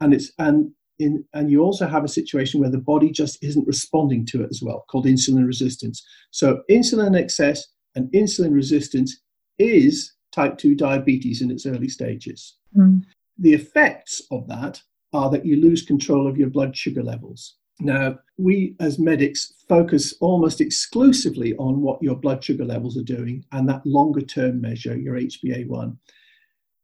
[0.01, 3.67] And it's and in, and you also have a situation where the body just isn't
[3.67, 6.05] responding to it as well, called insulin resistance.
[6.31, 9.19] So, insulin excess and insulin resistance
[9.59, 12.57] is type 2 diabetes in its early stages.
[12.75, 13.03] Mm.
[13.37, 14.81] The effects of that
[15.13, 17.55] are that you lose control of your blood sugar levels.
[17.84, 23.46] Now, we as medics focus almost exclusively on what your blood sugar levels are doing
[23.52, 25.98] and that longer term measure, your HbA1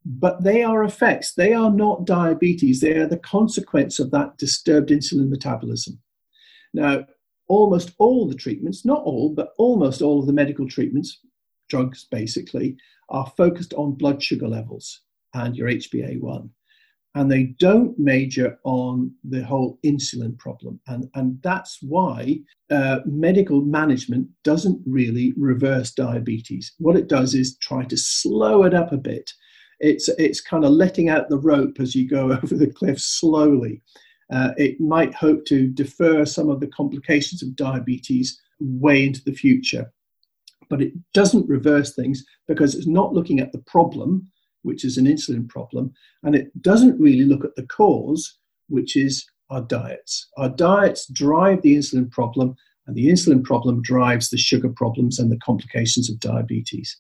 [0.06, 1.34] but they are effects.
[1.34, 2.80] They are not diabetes.
[2.80, 6.00] They are the consequence of that disturbed insulin metabolism.
[6.74, 7.06] Now,
[7.48, 11.20] almost all the treatments, not all, but almost all of the medical treatments,
[11.68, 12.78] drugs basically,
[13.10, 15.02] are focused on blood sugar levels
[15.34, 16.50] and your HbA1.
[17.16, 20.80] And they don't major on the whole insulin problem.
[20.88, 26.74] And, and that's why uh, medical management doesn't really reverse diabetes.
[26.78, 29.32] What it does is try to slow it up a bit
[29.80, 33.82] it's it's kind of letting out the rope as you go over the cliff slowly.
[34.32, 39.34] Uh, it might hope to defer some of the complications of diabetes way into the
[39.34, 39.92] future,
[40.70, 44.30] but it doesn't reverse things because it's not looking at the problem,
[44.64, 45.92] which is an insulin problem,
[46.24, 50.28] and it doesn't really look at the cause, which is our diets.
[50.38, 52.56] Our diets drive the insulin problem,
[52.88, 56.98] and the insulin problem drives the sugar problems and the complications of diabetes.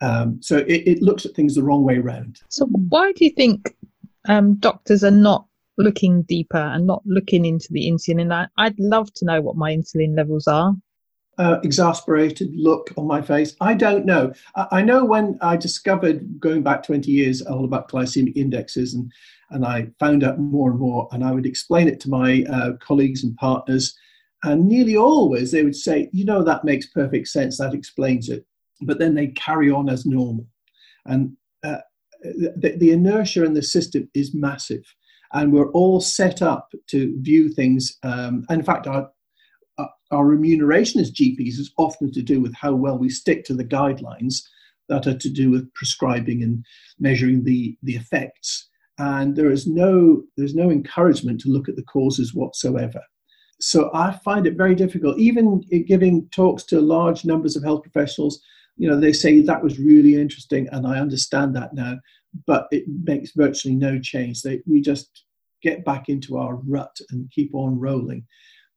[0.00, 2.40] Um, so it, it, looks at things the wrong way around.
[2.50, 3.74] So why do you think
[4.28, 5.46] um, doctors are not
[5.78, 8.32] looking deeper and not looking into the insulin?
[8.32, 10.74] I, I'd love to know what my insulin levels are.
[11.38, 13.54] Uh, exasperated look on my face.
[13.60, 14.32] I don't know.
[14.54, 19.12] I, I, know when I discovered going back 20 years all about glycemic indexes and,
[19.50, 22.72] and I found out more and more, and I would explain it to my uh,
[22.80, 23.94] colleagues and partners.
[24.44, 27.58] And nearly always they would say, you know, that makes perfect sense.
[27.58, 28.46] That explains it
[28.80, 30.46] but then they carry on as normal.
[31.06, 31.78] And uh,
[32.22, 34.84] the, the inertia in the system is massive.
[35.32, 37.98] And we're all set up to view things.
[38.02, 39.10] Um, in fact, our,
[40.10, 43.64] our remuneration as GPs is often to do with how well we stick to the
[43.64, 44.42] guidelines
[44.88, 46.64] that are to do with prescribing and
[46.98, 48.68] measuring the, the effects.
[48.98, 53.02] And there is no there's no encouragement to look at the causes whatsoever.
[53.60, 58.40] so I find it very difficult, even giving talks to large numbers of health professionals.
[58.76, 61.96] You know, they say that was really interesting, and I understand that now,
[62.46, 64.42] but it makes virtually no change.
[64.42, 65.24] They, we just
[65.62, 68.26] get back into our rut and keep on rolling.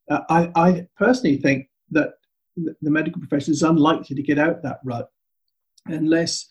[0.10, 2.14] Uh, I, I personally think that
[2.56, 5.10] the medical profession is unlikely to get out that rut
[5.86, 6.48] unless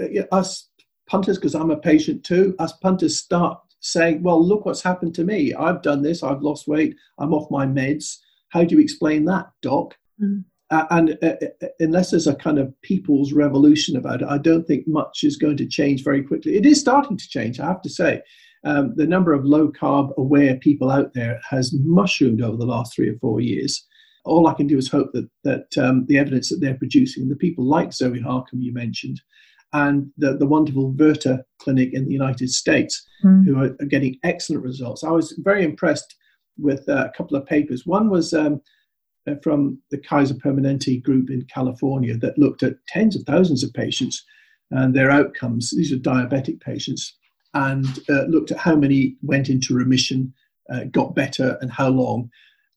[0.00, 0.68] uh, us
[1.08, 5.24] punters, because I'm a patient too, us punters start saying, well, look what's happened to
[5.24, 5.54] me.
[5.54, 8.16] I've done this, I've lost weight, I'm off my meds.
[8.48, 9.94] How do you explain that, doc?
[10.20, 10.44] Mm.
[10.70, 14.66] Uh, and uh, uh, unless there's a kind of people's revolution about it, I don't
[14.66, 16.56] think much is going to change very quickly.
[16.56, 18.22] It is starting to change, I have to say.
[18.64, 22.94] Um, the number of low carb aware people out there has mushroomed over the last
[22.94, 23.86] three or four years.
[24.24, 27.36] All I can do is hope that that um, the evidence that they're producing, the
[27.36, 29.20] people like Zoe Harcombe you mentioned,
[29.72, 33.44] and the, the wonderful Virta clinic in the United States, mm.
[33.44, 35.04] who are, are, getting excellent results.
[35.04, 36.16] I was very impressed
[36.58, 37.86] with uh, a couple of papers.
[37.86, 38.60] One was um,
[39.28, 43.72] uh, from the Kaiser Permanente group in California that looked at tens of thousands of
[43.72, 44.24] patients
[44.70, 45.70] and their outcomes.
[45.70, 47.16] These are diabetic patients,
[47.54, 50.32] and uh, looked at how many went into remission,
[50.70, 52.30] uh, got better, and how long.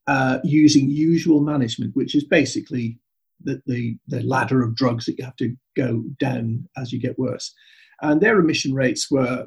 [0.07, 2.97] Uh, using usual management, which is basically
[3.43, 7.17] the, the, the ladder of drugs that you have to go down as you get
[7.19, 7.53] worse.
[8.01, 9.45] And their remission rates were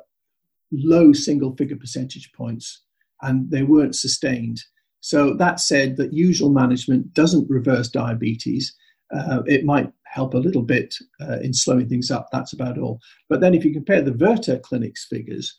[0.73, 2.83] low single figure percentage points
[3.23, 4.61] and they weren't sustained.
[5.01, 8.75] So that said that usual management doesn't reverse diabetes.
[9.15, 12.29] Uh, it might help a little bit uh, in slowing things up.
[12.31, 13.01] That's about all.
[13.29, 15.59] But then if you compare the Virta clinics figures,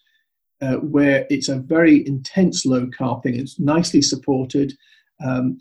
[0.62, 4.74] uh, where it's a very intense low carb thing, it's nicely supported.
[5.24, 5.60] Um,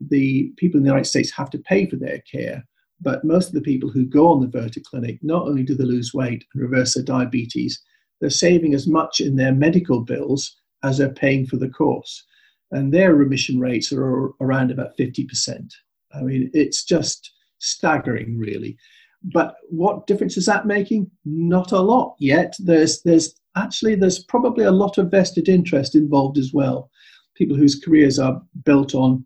[0.00, 2.64] the, people in the United States have to pay for their care,
[3.00, 5.84] but most of the people who go on the Virta clinic, not only do they
[5.84, 7.82] lose weight and reverse their diabetes,
[8.20, 12.24] they're saving as much in their medical bills as they're paying for the course.
[12.70, 15.72] And their remission rates are around about 50%.
[16.14, 18.76] I mean, it's just staggering, really.
[19.22, 21.10] But what difference is that making?
[21.24, 22.54] Not a lot yet.
[22.58, 26.90] There's, there's actually, there's probably a lot of vested interest involved as well.
[27.34, 29.24] People whose careers are built on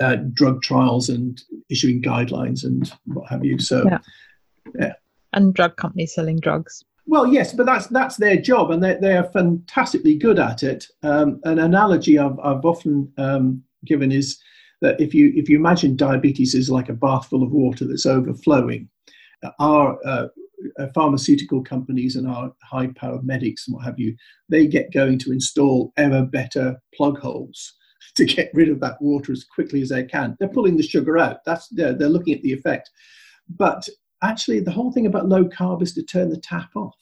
[0.00, 3.58] uh, drug trials and issuing guidelines and what have you.
[3.58, 3.98] So, yeah.
[4.78, 4.92] yeah.
[5.32, 6.84] And drug companies selling drugs.
[7.06, 10.86] Well, yes, but that's that's their job, and they they are fantastically good at it.
[11.02, 14.40] Um, an analogy I've I've often um, given is
[14.84, 18.04] that if you if you imagine diabetes is like a bath full of water that's
[18.04, 18.86] overflowing,
[19.58, 20.28] our uh,
[20.78, 24.14] uh pharmaceutical companies and our high powered medics and what have you,
[24.50, 27.72] they get going to install ever better plug holes
[28.14, 30.36] to get rid of that water as quickly as they can.
[30.38, 31.38] They're pulling the sugar out.
[31.46, 32.90] That's they're, they're looking at the effect.
[33.48, 33.88] But
[34.22, 36.94] actually, the whole thing about low carb is to turn the tap off,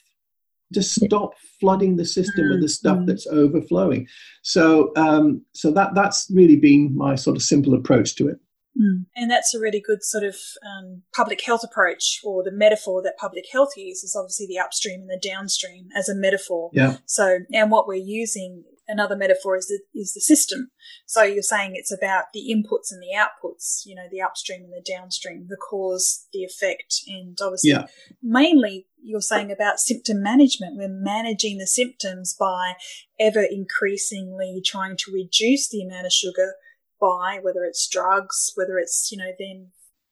[0.72, 3.06] to stop flooding the system with the stuff mm-hmm.
[3.06, 4.06] that's overflowing.
[4.42, 8.38] So, um, so that that's really been my sort of simple approach to it.
[8.80, 9.04] Mm.
[9.14, 13.18] And that's a really good sort of um, public health approach, or the metaphor that
[13.18, 16.70] public health uses is obviously the upstream and the downstream as a metaphor.
[16.72, 16.96] Yeah.
[17.04, 20.70] So, and what we're using another metaphor is the, is the system.
[21.06, 24.72] So you're saying it's about the inputs and the outputs, you know, the upstream and
[24.72, 27.86] the downstream, the cause, the effect, and obviously yeah.
[28.22, 30.76] mainly you're saying about symptom management.
[30.76, 32.74] We're managing the symptoms by
[33.18, 36.54] ever increasingly trying to reduce the amount of sugar
[37.00, 39.68] by whether it's drugs, whether it's, you know, then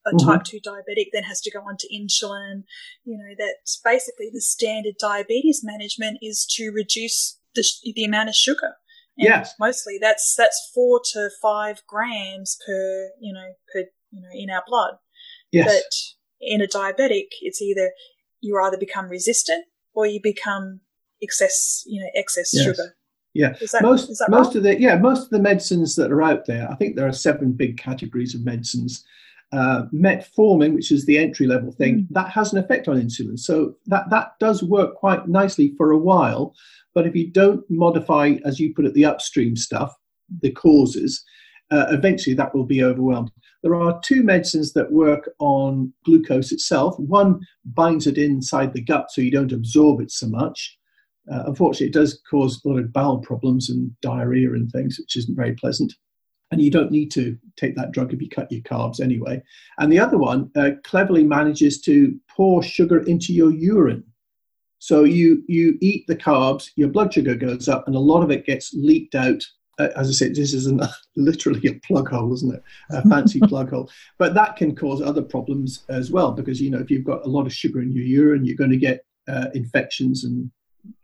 [0.07, 0.29] a mm-hmm.
[0.29, 2.65] type 2 diabetic then has to go on to insulin.
[3.05, 7.65] You know, that basically the standard diabetes management is to reduce the,
[7.95, 8.75] the amount of sugar.
[9.17, 9.55] And yes.
[9.61, 14.65] Mostly that's, that's four to five grams per, you know, per, you know, in our
[14.67, 14.95] blood.
[15.53, 15.67] Yes.
[15.67, 17.93] But in a diabetic, it's either
[18.41, 19.65] you either become resistant
[19.95, 20.81] or you become
[21.21, 22.65] excess, you know, excess yes.
[22.65, 22.97] sugar.
[23.33, 26.69] Yeah, that, most most of the yeah most of the medicines that are out there,
[26.69, 29.05] I think there are seven big categories of medicines.
[29.53, 32.07] Uh, metformin, which is the entry level thing, mm.
[32.11, 33.37] that has an effect on insulin.
[33.37, 36.55] So that that does work quite nicely for a while.
[36.95, 39.93] But if you don't modify, as you put it, the upstream stuff,
[40.41, 41.25] the causes,
[41.71, 43.33] uh, eventually that will be overwhelmed.
[43.63, 46.99] There are two medicines that work on glucose itself.
[46.99, 50.79] One binds it inside the gut so you don't absorb it so much.
[51.31, 55.17] Uh, unfortunately, it does cause a lot of bowel problems and diarrhea and things, which
[55.17, 55.93] isn't very pleasant.
[56.51, 59.41] And you don't need to take that drug if you cut your carbs anyway.
[59.79, 64.05] And the other one uh, cleverly manages to pour sugar into your urine.
[64.79, 68.31] So you you eat the carbs, your blood sugar goes up, and a lot of
[68.31, 69.45] it gets leaked out.
[69.81, 70.81] Uh, as I said, this is an,
[71.17, 72.63] literally a plug hole, isn't it?
[72.91, 73.91] A fancy plug hole.
[74.19, 77.29] But that can cause other problems as well because you know if you've got a
[77.29, 80.51] lot of sugar in your urine, you're going to get uh, infections and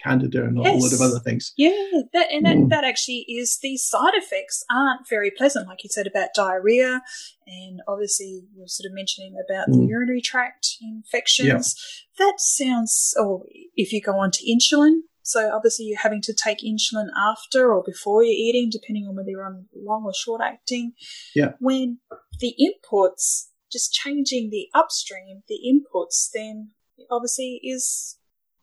[0.02, 0.74] candida and yes.
[0.74, 1.52] a lot of other things.
[1.56, 1.70] Yeah,
[2.12, 2.68] that, and that, mm.
[2.70, 7.02] that actually is these side effects aren't very pleasant, like you said about diarrhea,
[7.46, 9.74] and obviously you're sort of mentioning about mm.
[9.74, 11.74] the urinary tract infections.
[12.18, 12.26] Yeah.
[12.26, 13.44] That sounds, or
[13.76, 17.82] if you go on to insulin, so obviously you're having to take insulin after or
[17.82, 20.92] before you're eating, depending on whether you're on long or short acting.
[21.34, 21.54] Yeah.
[21.58, 21.98] When
[22.38, 26.70] the inputs, just changing the upstream, the inputs, then
[27.10, 28.18] obviously is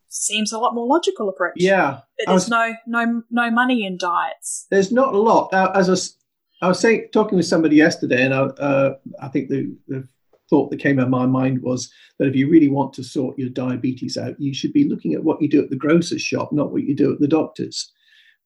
[0.08, 1.56] seems a lot more logical approach.
[1.58, 2.00] Yeah.
[2.18, 4.66] But there's was, no no no money in diets.
[4.72, 5.54] There's not a lot.
[5.54, 9.50] Uh, as I, I was saying, talking with somebody yesterday, and I, uh, I think
[9.50, 10.08] the, the
[10.54, 13.50] thought that came in my mind was that if you really want to sort your
[13.50, 16.72] diabetes out, you should be looking at what you do at the grocer's shop, not
[16.72, 17.92] what you do at the doctor's.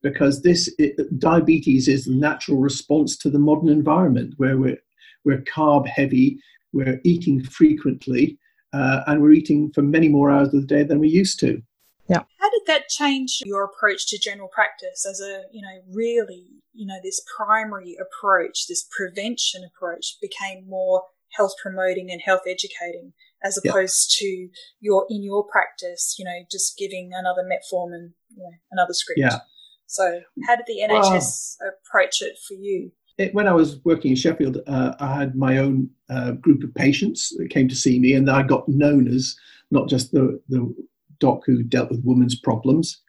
[0.02, 4.78] Because this it, diabetes is the natural response to the modern environment where we're,
[5.26, 6.40] we're carb heavy,
[6.72, 8.38] we're eating frequently,
[8.72, 11.60] uh, and we're eating for many more hours of the day than we used to.
[12.08, 12.22] Yeah.
[12.38, 16.86] How did that change your approach to general practice as a, you know, really, you
[16.86, 21.02] know, this primary approach, this prevention approach became more
[21.36, 23.12] health promoting and health educating
[23.42, 24.26] as opposed yeah.
[24.26, 24.48] to
[24.80, 29.20] your in your practice, you know, just giving another metformin, you know, another script.
[29.20, 29.38] Yeah.
[29.86, 32.90] So how did the NHS approach it for you?
[33.16, 36.74] It, when I was working in Sheffield, uh, I had my own uh, group of
[36.74, 39.34] patients that came to see me, and I got known as
[39.70, 40.72] not just the, the
[41.18, 43.00] doc who dealt with women's problems,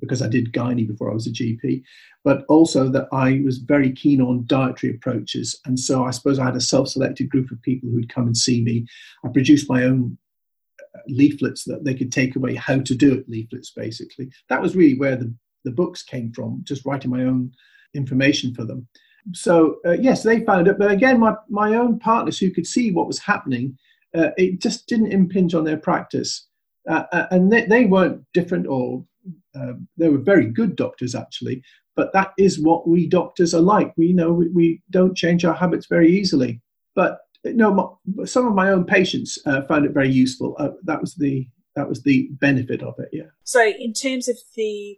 [0.00, 1.82] because I did gynae before I was a GP,
[2.24, 5.58] but also that I was very keen on dietary approaches.
[5.64, 8.36] And so I suppose I had a self selected group of people who'd come and
[8.36, 8.86] see me.
[9.24, 10.16] I produced my own
[10.94, 14.30] uh, leaflets that they could take away how to do it leaflets, basically.
[14.48, 15.32] That was really where the,
[15.64, 17.52] the books came from, just writing my own
[17.94, 18.88] information for them.
[19.32, 20.78] So, uh, yes, they found it.
[20.78, 23.76] But again, my, my own partners who could see what was happening,
[24.16, 26.46] uh, it just didn't impinge on their practice.
[26.88, 29.04] Uh, uh and they, they weren't different or
[29.54, 31.62] um, they were very good doctors actually,
[31.94, 33.92] but that is what we doctors are like.
[33.96, 36.60] We know we, we don't change our habits very easily.
[36.94, 40.56] But no, my, some of my own patients uh, found it very useful.
[40.58, 43.10] Uh, that was the that was the benefit of it.
[43.12, 43.30] Yeah.
[43.44, 44.96] So in terms of the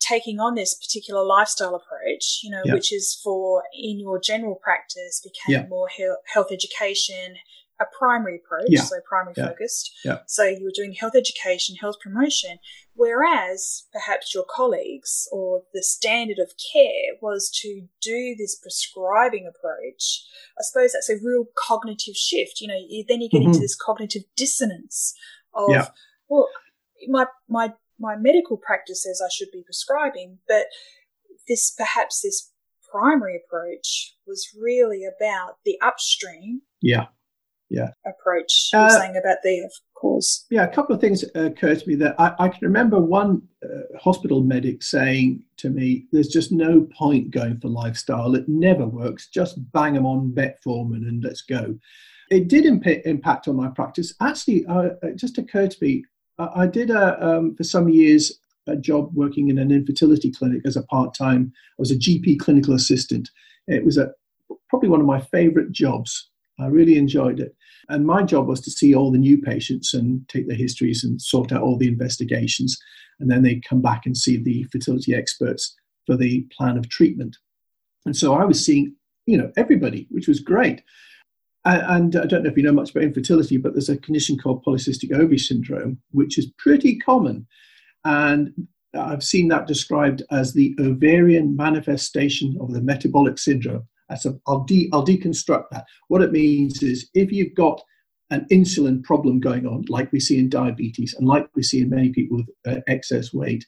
[0.00, 2.74] taking on this particular lifestyle approach, you know, yeah.
[2.74, 5.68] which is for in your general practice became yeah.
[5.68, 5.88] more
[6.32, 7.36] health education,
[7.80, 8.82] a primary approach, yeah.
[8.82, 9.48] so primary yeah.
[9.48, 9.90] focused.
[10.04, 10.18] Yeah.
[10.26, 12.58] So you were doing health education, health promotion,
[12.94, 20.24] whereas perhaps your colleagues or the standard of care was to do this prescribing approach.
[20.58, 22.60] I suppose that's a real cognitive shift.
[22.60, 23.48] You know, you, then you get mm-hmm.
[23.48, 25.14] into this cognitive dissonance
[25.54, 25.88] of, yeah.
[26.28, 26.48] well,
[27.08, 30.66] my my my medical practice says I should be prescribing, but
[31.48, 32.52] this perhaps this
[32.92, 36.60] primary approach was really about the upstream.
[36.82, 37.06] Yeah
[37.70, 37.88] yeah.
[38.04, 41.94] approach you're uh, saying about the cause yeah a couple of things occurred to me
[41.94, 46.88] that i, I can remember one uh, hospital medic saying to me there's just no
[46.96, 48.34] point going for lifestyle.
[48.34, 49.28] It never works.
[49.28, 51.78] Just bang them on metformin and let's go.
[52.30, 54.14] It did imp- impact on my practice.
[54.20, 56.04] Actually uh, it just occurred to me
[56.38, 60.62] i, I did a, um, for some years a job working in an infertility clinic
[60.64, 63.28] as a part-time i was a gp clinical assistant.
[63.66, 64.10] It was a
[64.68, 66.30] probably one of my favorite jobs.
[66.58, 67.54] I really enjoyed it.
[67.90, 71.20] And my job was to see all the new patients and take their histories and
[71.20, 72.78] sort out all the investigations.
[73.18, 75.76] And then they come back and see the fertility experts
[76.06, 77.36] for the plan of treatment.
[78.06, 78.94] And so I was seeing,
[79.26, 80.82] you know, everybody, which was great.
[81.66, 84.64] And I don't know if you know much about infertility, but there's a condition called
[84.64, 87.46] polycystic ovary syndrome, which is pretty common.
[88.04, 93.86] And I've seen that described as the ovarian manifestation of the metabolic syndrome.
[94.16, 95.84] So I'll, de- I'll deconstruct that.
[96.08, 97.80] What it means is if you've got
[98.30, 101.90] an insulin problem going on, like we see in diabetes and like we see in
[101.90, 103.66] many people with uh, excess weight,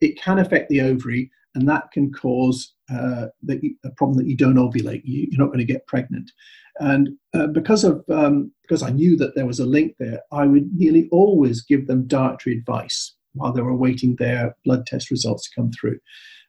[0.00, 4.36] it can affect the ovary and that can cause uh, the, a problem that you
[4.36, 5.02] don't ovulate.
[5.04, 6.30] You, are not going to get pregnant.
[6.78, 10.46] And uh, because of um, because I knew that there was a link there, I
[10.46, 15.48] would nearly always give them dietary advice while they were waiting their blood test results
[15.48, 15.98] to come through.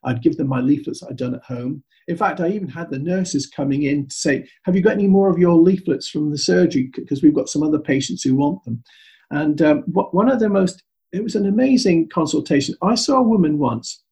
[0.05, 1.83] I'd give them my leaflets I'd done at home.
[2.07, 5.07] In fact, I even had the nurses coming in to say, Have you got any
[5.07, 6.91] more of your leaflets from the surgery?
[6.93, 8.83] Because we've got some other patients who want them.
[9.31, 12.75] And um, one of the most, it was an amazing consultation.
[12.81, 14.03] I saw a woman once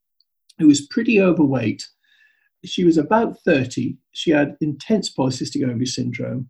[0.58, 1.86] who was pretty overweight.
[2.64, 3.98] She was about 30.
[4.12, 6.50] She had intense polycystic ovary syndrome.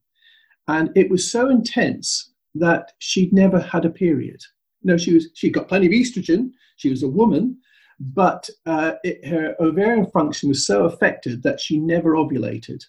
[0.68, 4.42] And it was so intense that she'd never had a period.
[4.84, 6.52] No, she was she got plenty of estrogen.
[6.78, 7.58] She was a woman,
[8.02, 12.84] but uh, it, her ovarian function was so affected that she never ovulated.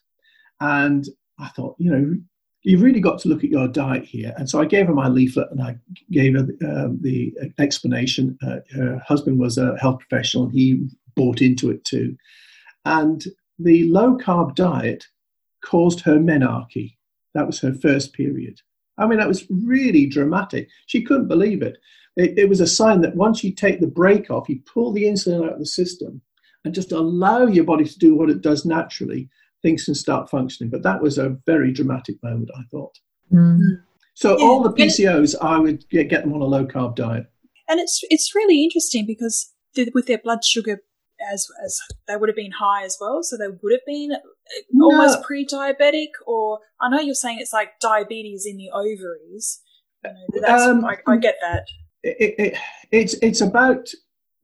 [0.60, 1.06] And
[1.38, 2.14] I thought, you know,
[2.62, 4.32] you've really got to look at your diet here.
[4.38, 5.76] And so I gave her my leaflet and I
[6.10, 8.38] gave her um, the explanation.
[8.46, 12.16] Uh, her husband was a health professional and he bought into it too.
[12.86, 13.22] And
[13.58, 15.04] the low carb diet
[15.62, 16.96] caused her menarche.
[17.34, 18.60] That was her first period.
[18.98, 20.68] I mean, that was really dramatic.
[20.86, 21.76] She couldn't believe it.
[22.16, 25.04] It, it was a sign that once you take the brake off, you pull the
[25.04, 26.20] insulin out of the system
[26.64, 29.28] and just allow your body to do what it does naturally,
[29.62, 30.70] things can start functioning.
[30.70, 32.98] But that was a very dramatic moment, I thought.
[33.32, 33.82] Mm.
[34.14, 34.44] So yeah.
[34.44, 37.26] all the PCOs, I would get, get them on a low carb diet.
[37.68, 39.52] And it's it's really interesting because
[39.94, 40.82] with their blood sugar
[41.32, 44.82] as as they would have been high as well, so they would have been uh,
[44.84, 46.08] almost pre-diabetic.
[46.26, 49.60] Or I know you're saying it's like diabetes in the ovaries.
[50.04, 51.68] You know, um, I, I, get that.
[52.02, 52.58] It, it,
[52.90, 53.88] it's it's about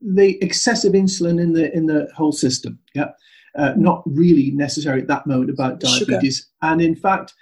[0.00, 2.78] the excessive insulin in the in the whole system.
[2.94, 3.10] Yeah,
[3.56, 6.38] uh, not really necessary at that moment about diabetes.
[6.38, 6.72] Sugar.
[6.72, 7.34] And in fact,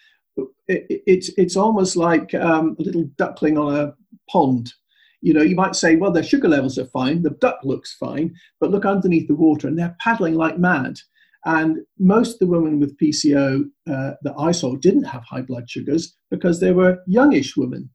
[0.68, 3.94] it, it's it's almost like um, a little duckling on a
[4.30, 4.72] pond.
[5.22, 8.34] You know, you might say, well, their sugar levels are fine, the duck looks fine,
[8.60, 10.98] but look underneath the water and they're paddling like mad.
[11.46, 15.70] And most of the women with PCO uh, that I saw didn't have high blood
[15.70, 17.88] sugars because they were youngish women.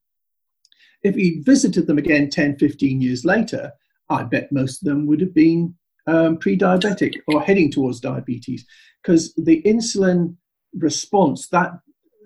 [1.03, 3.71] If we visited them again 10, 15 years later,
[4.09, 5.75] I bet most of them would have been
[6.07, 8.65] um, pre diabetic or heading towards diabetes
[9.01, 10.35] because the insulin
[10.73, 11.71] response, that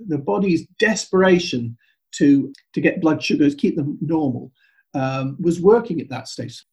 [0.07, 1.77] the body's desperation
[2.13, 4.51] to, to get blood sugars, keep them normal,
[4.93, 6.63] um, was working at that stage.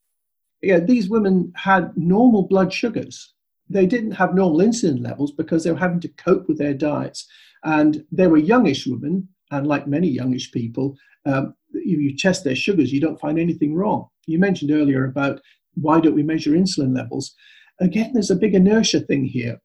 [0.62, 3.34] Yeah, these women had normal blood sugars.
[3.68, 7.26] They didn't have normal insulin levels because they were having to cope with their diets.
[7.64, 10.96] And they were youngish women, and like many youngish people,
[11.26, 14.08] um, if you test their sugars, you don't find anything wrong.
[14.26, 15.40] You mentioned earlier about
[15.74, 17.34] why don't we measure insulin levels?
[17.80, 19.60] Again, there's a big inertia thing here.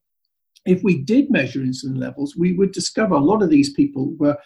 [0.66, 4.36] If we did measure insulin levels, we would discover a lot of these people were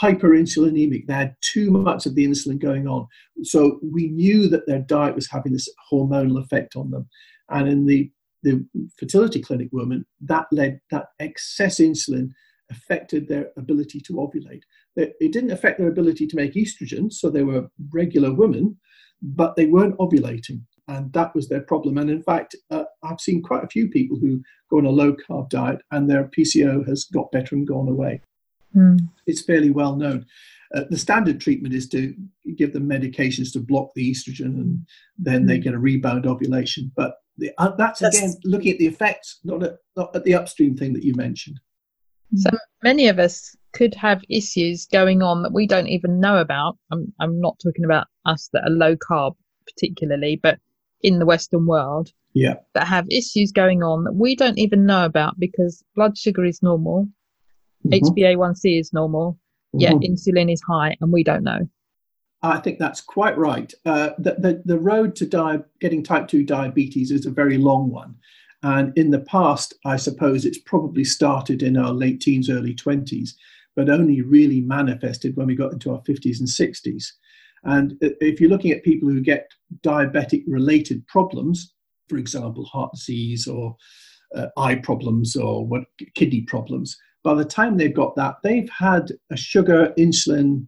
[0.00, 1.06] hyperinsulinemic.
[1.06, 3.06] They had too much of the insulin going on.
[3.42, 7.08] So we knew that their diet was having this hormonal effect on them.
[7.48, 8.10] And in the,
[8.42, 8.64] the
[8.98, 12.30] fertility clinic woman, that led that excess insulin
[12.70, 14.62] affected their ability to ovulate.
[14.96, 18.76] It didn't affect their ability to make estrogen, so they were regular women,
[19.22, 20.62] but they weren't ovulating.
[20.88, 21.98] And that was their problem.
[21.98, 25.14] And in fact, uh, I've seen quite a few people who go on a low
[25.14, 28.22] carb diet and their PCO has got better and gone away.
[28.74, 28.98] Mm.
[29.26, 30.24] It's fairly well known.
[30.74, 32.14] Uh, the standard treatment is to
[32.56, 35.48] give them medications to block the estrogen and then mm.
[35.48, 35.62] they hmm.
[35.62, 36.92] get a rebound ovulation.
[36.94, 40.34] But the, uh, that's, that's, again looking at the effects, not at, not at the
[40.34, 41.58] upstream thing that you mentioned.
[42.36, 42.50] So
[42.82, 46.76] many of us could have issues going on that we don't even know about.
[46.90, 49.34] I'm, I'm not talking about us that are low carb
[49.66, 50.58] particularly, but
[51.02, 52.54] in the Western world yeah.
[52.74, 56.62] that have issues going on that we don't even know about because blood sugar is
[56.62, 57.08] normal,
[57.86, 58.04] mm-hmm.
[58.06, 59.38] HbA1c is normal,
[59.72, 60.12] yet mm-hmm.
[60.12, 61.68] insulin is high and we don't know.
[62.42, 63.72] I think that's quite right.
[63.84, 67.90] Uh, the, the, the road to di- getting type 2 diabetes is a very long
[67.90, 68.14] one.
[68.62, 73.30] And in the past, I suppose it's probably started in our late teens, early 20s,
[73.76, 77.04] but only really manifested when we got into our 50s and 60s.
[77.64, 79.50] And if you're looking at people who get
[79.82, 81.74] diabetic related problems,
[82.08, 83.76] for example, heart disease or
[84.34, 85.84] uh, eye problems or what
[86.14, 90.66] kidney problems, by the time they've got that, they've had a sugar insulin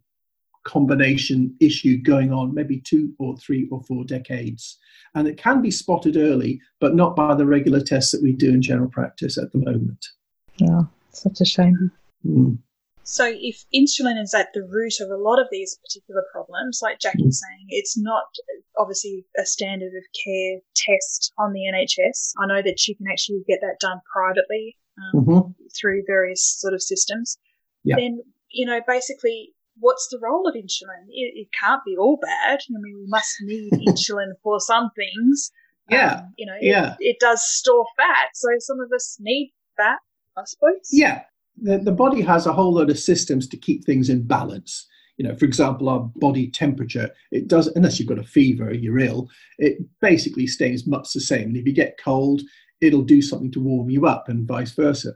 [0.64, 4.78] combination issue going on maybe two or three or four decades.
[5.14, 8.50] And it can be spotted early, but not by the regular tests that we do
[8.50, 10.06] in general practice at the moment.
[10.56, 11.90] Yeah, such a shame.
[12.26, 12.58] Mm.
[13.02, 17.00] So, if insulin is at the root of a lot of these particular problems, like
[17.00, 17.48] Jackie's mm.
[17.48, 18.24] saying, it's not
[18.78, 22.34] obviously a standard of care test on the NHS.
[22.38, 25.50] I know that you can actually get that done privately um, mm-hmm.
[25.76, 27.36] through various sort of systems.
[27.82, 27.96] Yeah.
[27.96, 31.08] Then, you know, basically, what's the role of insulin?
[31.08, 32.60] It, it can't be all bad.
[32.60, 35.50] I mean, we must need insulin for some things.
[35.88, 36.14] Yeah.
[36.14, 36.94] Um, you know, yeah.
[37.00, 38.28] It, it does store fat.
[38.34, 39.98] So some of us need fat,
[40.36, 40.88] I suppose.
[40.92, 41.22] Yeah
[41.60, 44.86] the, the body has a whole lot of systems to keep things in balance.
[45.16, 48.98] You know, for example, our body temperature, it does, unless you've got a fever, you're
[48.98, 49.28] ill,
[49.58, 51.48] it basically stays much the same.
[51.48, 52.40] And if you get cold,
[52.80, 55.12] it'll do something to warm you up and vice versa.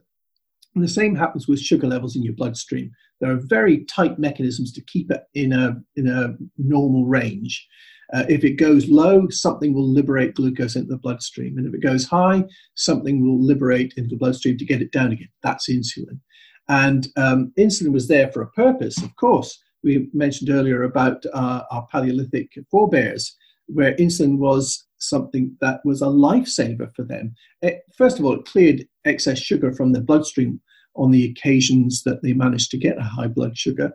[0.75, 2.91] And the same happens with sugar levels in your bloodstream.
[3.21, 7.67] There are very tight mechanisms to keep it in a, in a normal range.
[8.13, 11.57] Uh, if it goes low, something will liberate glucose into the bloodstream.
[11.57, 12.45] And if it goes high,
[12.75, 15.31] something will liberate into the bloodstream to get it down again.
[15.43, 16.21] That's insulin.
[16.69, 19.59] And um, insulin was there for a purpose, of course.
[19.83, 26.07] We mentioned earlier about uh, our Paleolithic forebears, where insulin was something that was a
[26.07, 27.35] lifesaver for them.
[27.63, 30.61] It, first of all, it cleared excess sugar from the bloodstream
[30.97, 33.93] on the occasions that they managed to get a high blood sugar.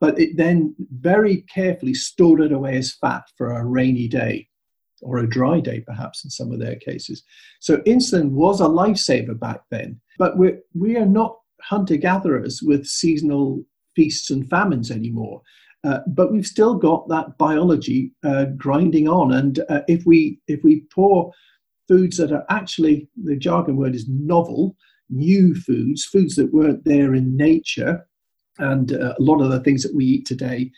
[0.00, 4.48] But it then very carefully stored it away as fat for a rainy day
[5.02, 7.22] or a dry day, perhaps in some of their cases.
[7.60, 10.00] So insulin was a lifesaver back then.
[10.18, 15.42] But we're, we are not hunter gatherers with seasonal feasts and famines anymore.
[15.82, 20.62] Uh, but we've still got that biology uh, grinding on, and uh, if we if
[20.62, 21.32] we pour
[21.88, 24.76] foods that are actually the jargon word is novel,
[25.08, 28.06] new foods, foods that weren't there in nature,
[28.58, 30.70] and uh, a lot of the things that we eat today,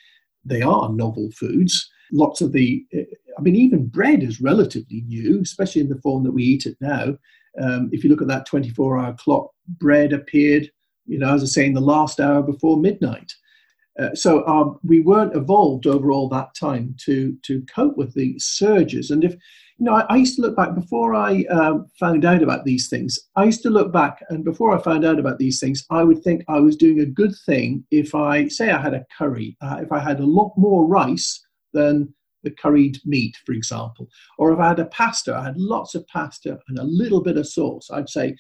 [0.45, 1.91] they are novel foods.
[2.13, 3.01] Lots of the, uh,
[3.39, 6.77] I mean, even bread is relatively new, especially in the form that we eat it
[6.81, 7.17] now.
[7.61, 10.71] Um, if you look at that 24 hour clock, bread appeared,
[11.07, 13.33] you know, as I say, in the last hour before midnight.
[13.99, 18.39] Uh, so um, we weren't evolved over all that time to to cope with the
[18.39, 19.11] surges.
[19.11, 19.33] And if
[19.79, 22.89] you know, I, I used to look back before I um, found out about these
[22.89, 23.19] things.
[23.37, 26.23] I used to look back, and before I found out about these things, I would
[26.23, 29.79] think I was doing a good thing if I say I had a curry, uh,
[29.83, 34.09] if I had a lot more rice than the curried meat, for example.
[34.39, 37.37] Or if I had a pasta, I had lots of pasta and a little bit
[37.37, 37.91] of sauce.
[37.91, 38.37] I'd say,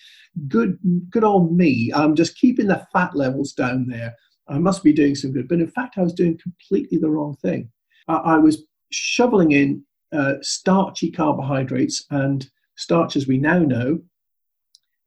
[0.48, 0.78] good,
[1.10, 1.92] good old me.
[1.94, 4.14] I'm just keeping the fat levels down there.
[4.48, 5.48] I must be doing some good.
[5.48, 7.70] But in fact, I was doing completely the wrong thing.
[8.08, 14.00] I, I was shoveling in uh, starchy carbohydrates, and starch, as we now know,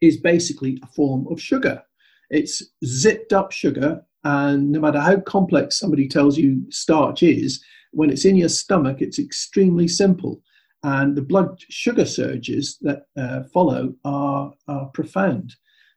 [0.02, 1.84] is basically a form of sugar.
[2.30, 8.10] It's zipped up sugar, and no matter how complex somebody tells you starch is, when
[8.10, 10.42] it's in your stomach, it's extremely simple.
[10.84, 15.56] And the blood sugar surges that uh, follow are, are profound.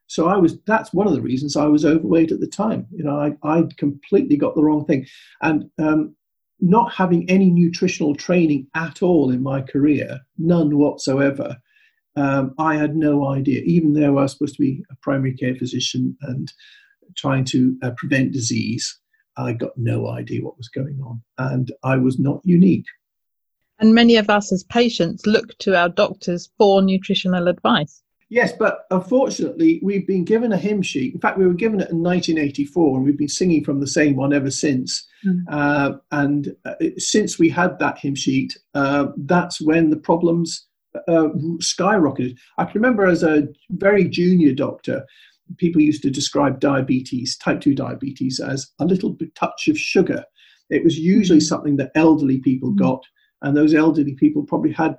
[0.08, 2.86] So I was that's one of the reasons I was overweight at the time.
[2.90, 5.06] You know, I I completely got the wrong thing,
[5.42, 6.16] and um,
[6.60, 11.56] not having any nutritional training at all in my career, none whatsoever.
[12.16, 15.54] Um, I had no idea, even though I was supposed to be a primary care
[15.54, 16.52] physician and
[17.16, 18.98] trying to uh, prevent disease.
[19.36, 22.86] I got no idea what was going on, and I was not unique.
[23.78, 28.02] And many of us as patients look to our doctors for nutritional advice.
[28.30, 31.14] Yes, but unfortunately, we've been given a hymn sheet.
[31.14, 34.16] In fact, we were given it in 1984, and we've been singing from the same
[34.16, 35.06] one ever since.
[35.24, 35.44] Mm.
[35.50, 40.66] Uh, and uh, since we had that hymn sheet, uh, that's when the problems
[41.08, 42.36] uh, skyrocketed.
[42.58, 45.06] I can remember as a very junior doctor,
[45.56, 50.22] people used to describe diabetes, type 2 diabetes, as a little touch of sugar.
[50.68, 51.44] It was usually mm.
[51.44, 52.78] something that elderly people mm.
[52.78, 53.02] got,
[53.40, 54.96] and those elderly people probably had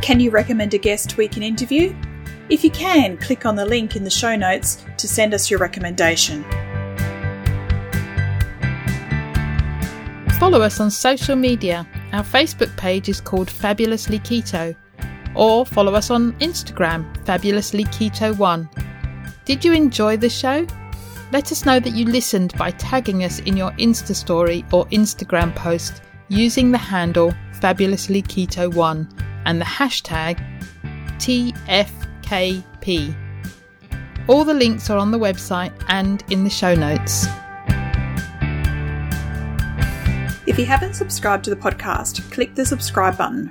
[0.01, 1.93] Can you recommend a guest we can interview?
[2.49, 5.59] If you can, click on the link in the show notes to send us your
[5.59, 6.45] recommendation.
[10.39, 11.85] Follow us on social media.
[12.13, 14.77] Our Facebook page is called Fabulously Keto
[15.35, 18.69] or follow us on Instagram, Fabulously Keto One.
[19.45, 20.67] Did you enjoy the show?
[21.33, 25.55] Let us know that you listened by tagging us in your Insta story or Instagram
[25.55, 29.09] post using the handle Fabulously Keto One
[29.45, 30.39] and the hashtag
[31.19, 33.15] TFKP.
[34.29, 37.27] All the links are on the website and in the show notes.
[40.47, 43.51] If you haven't subscribed to the podcast, click the subscribe button.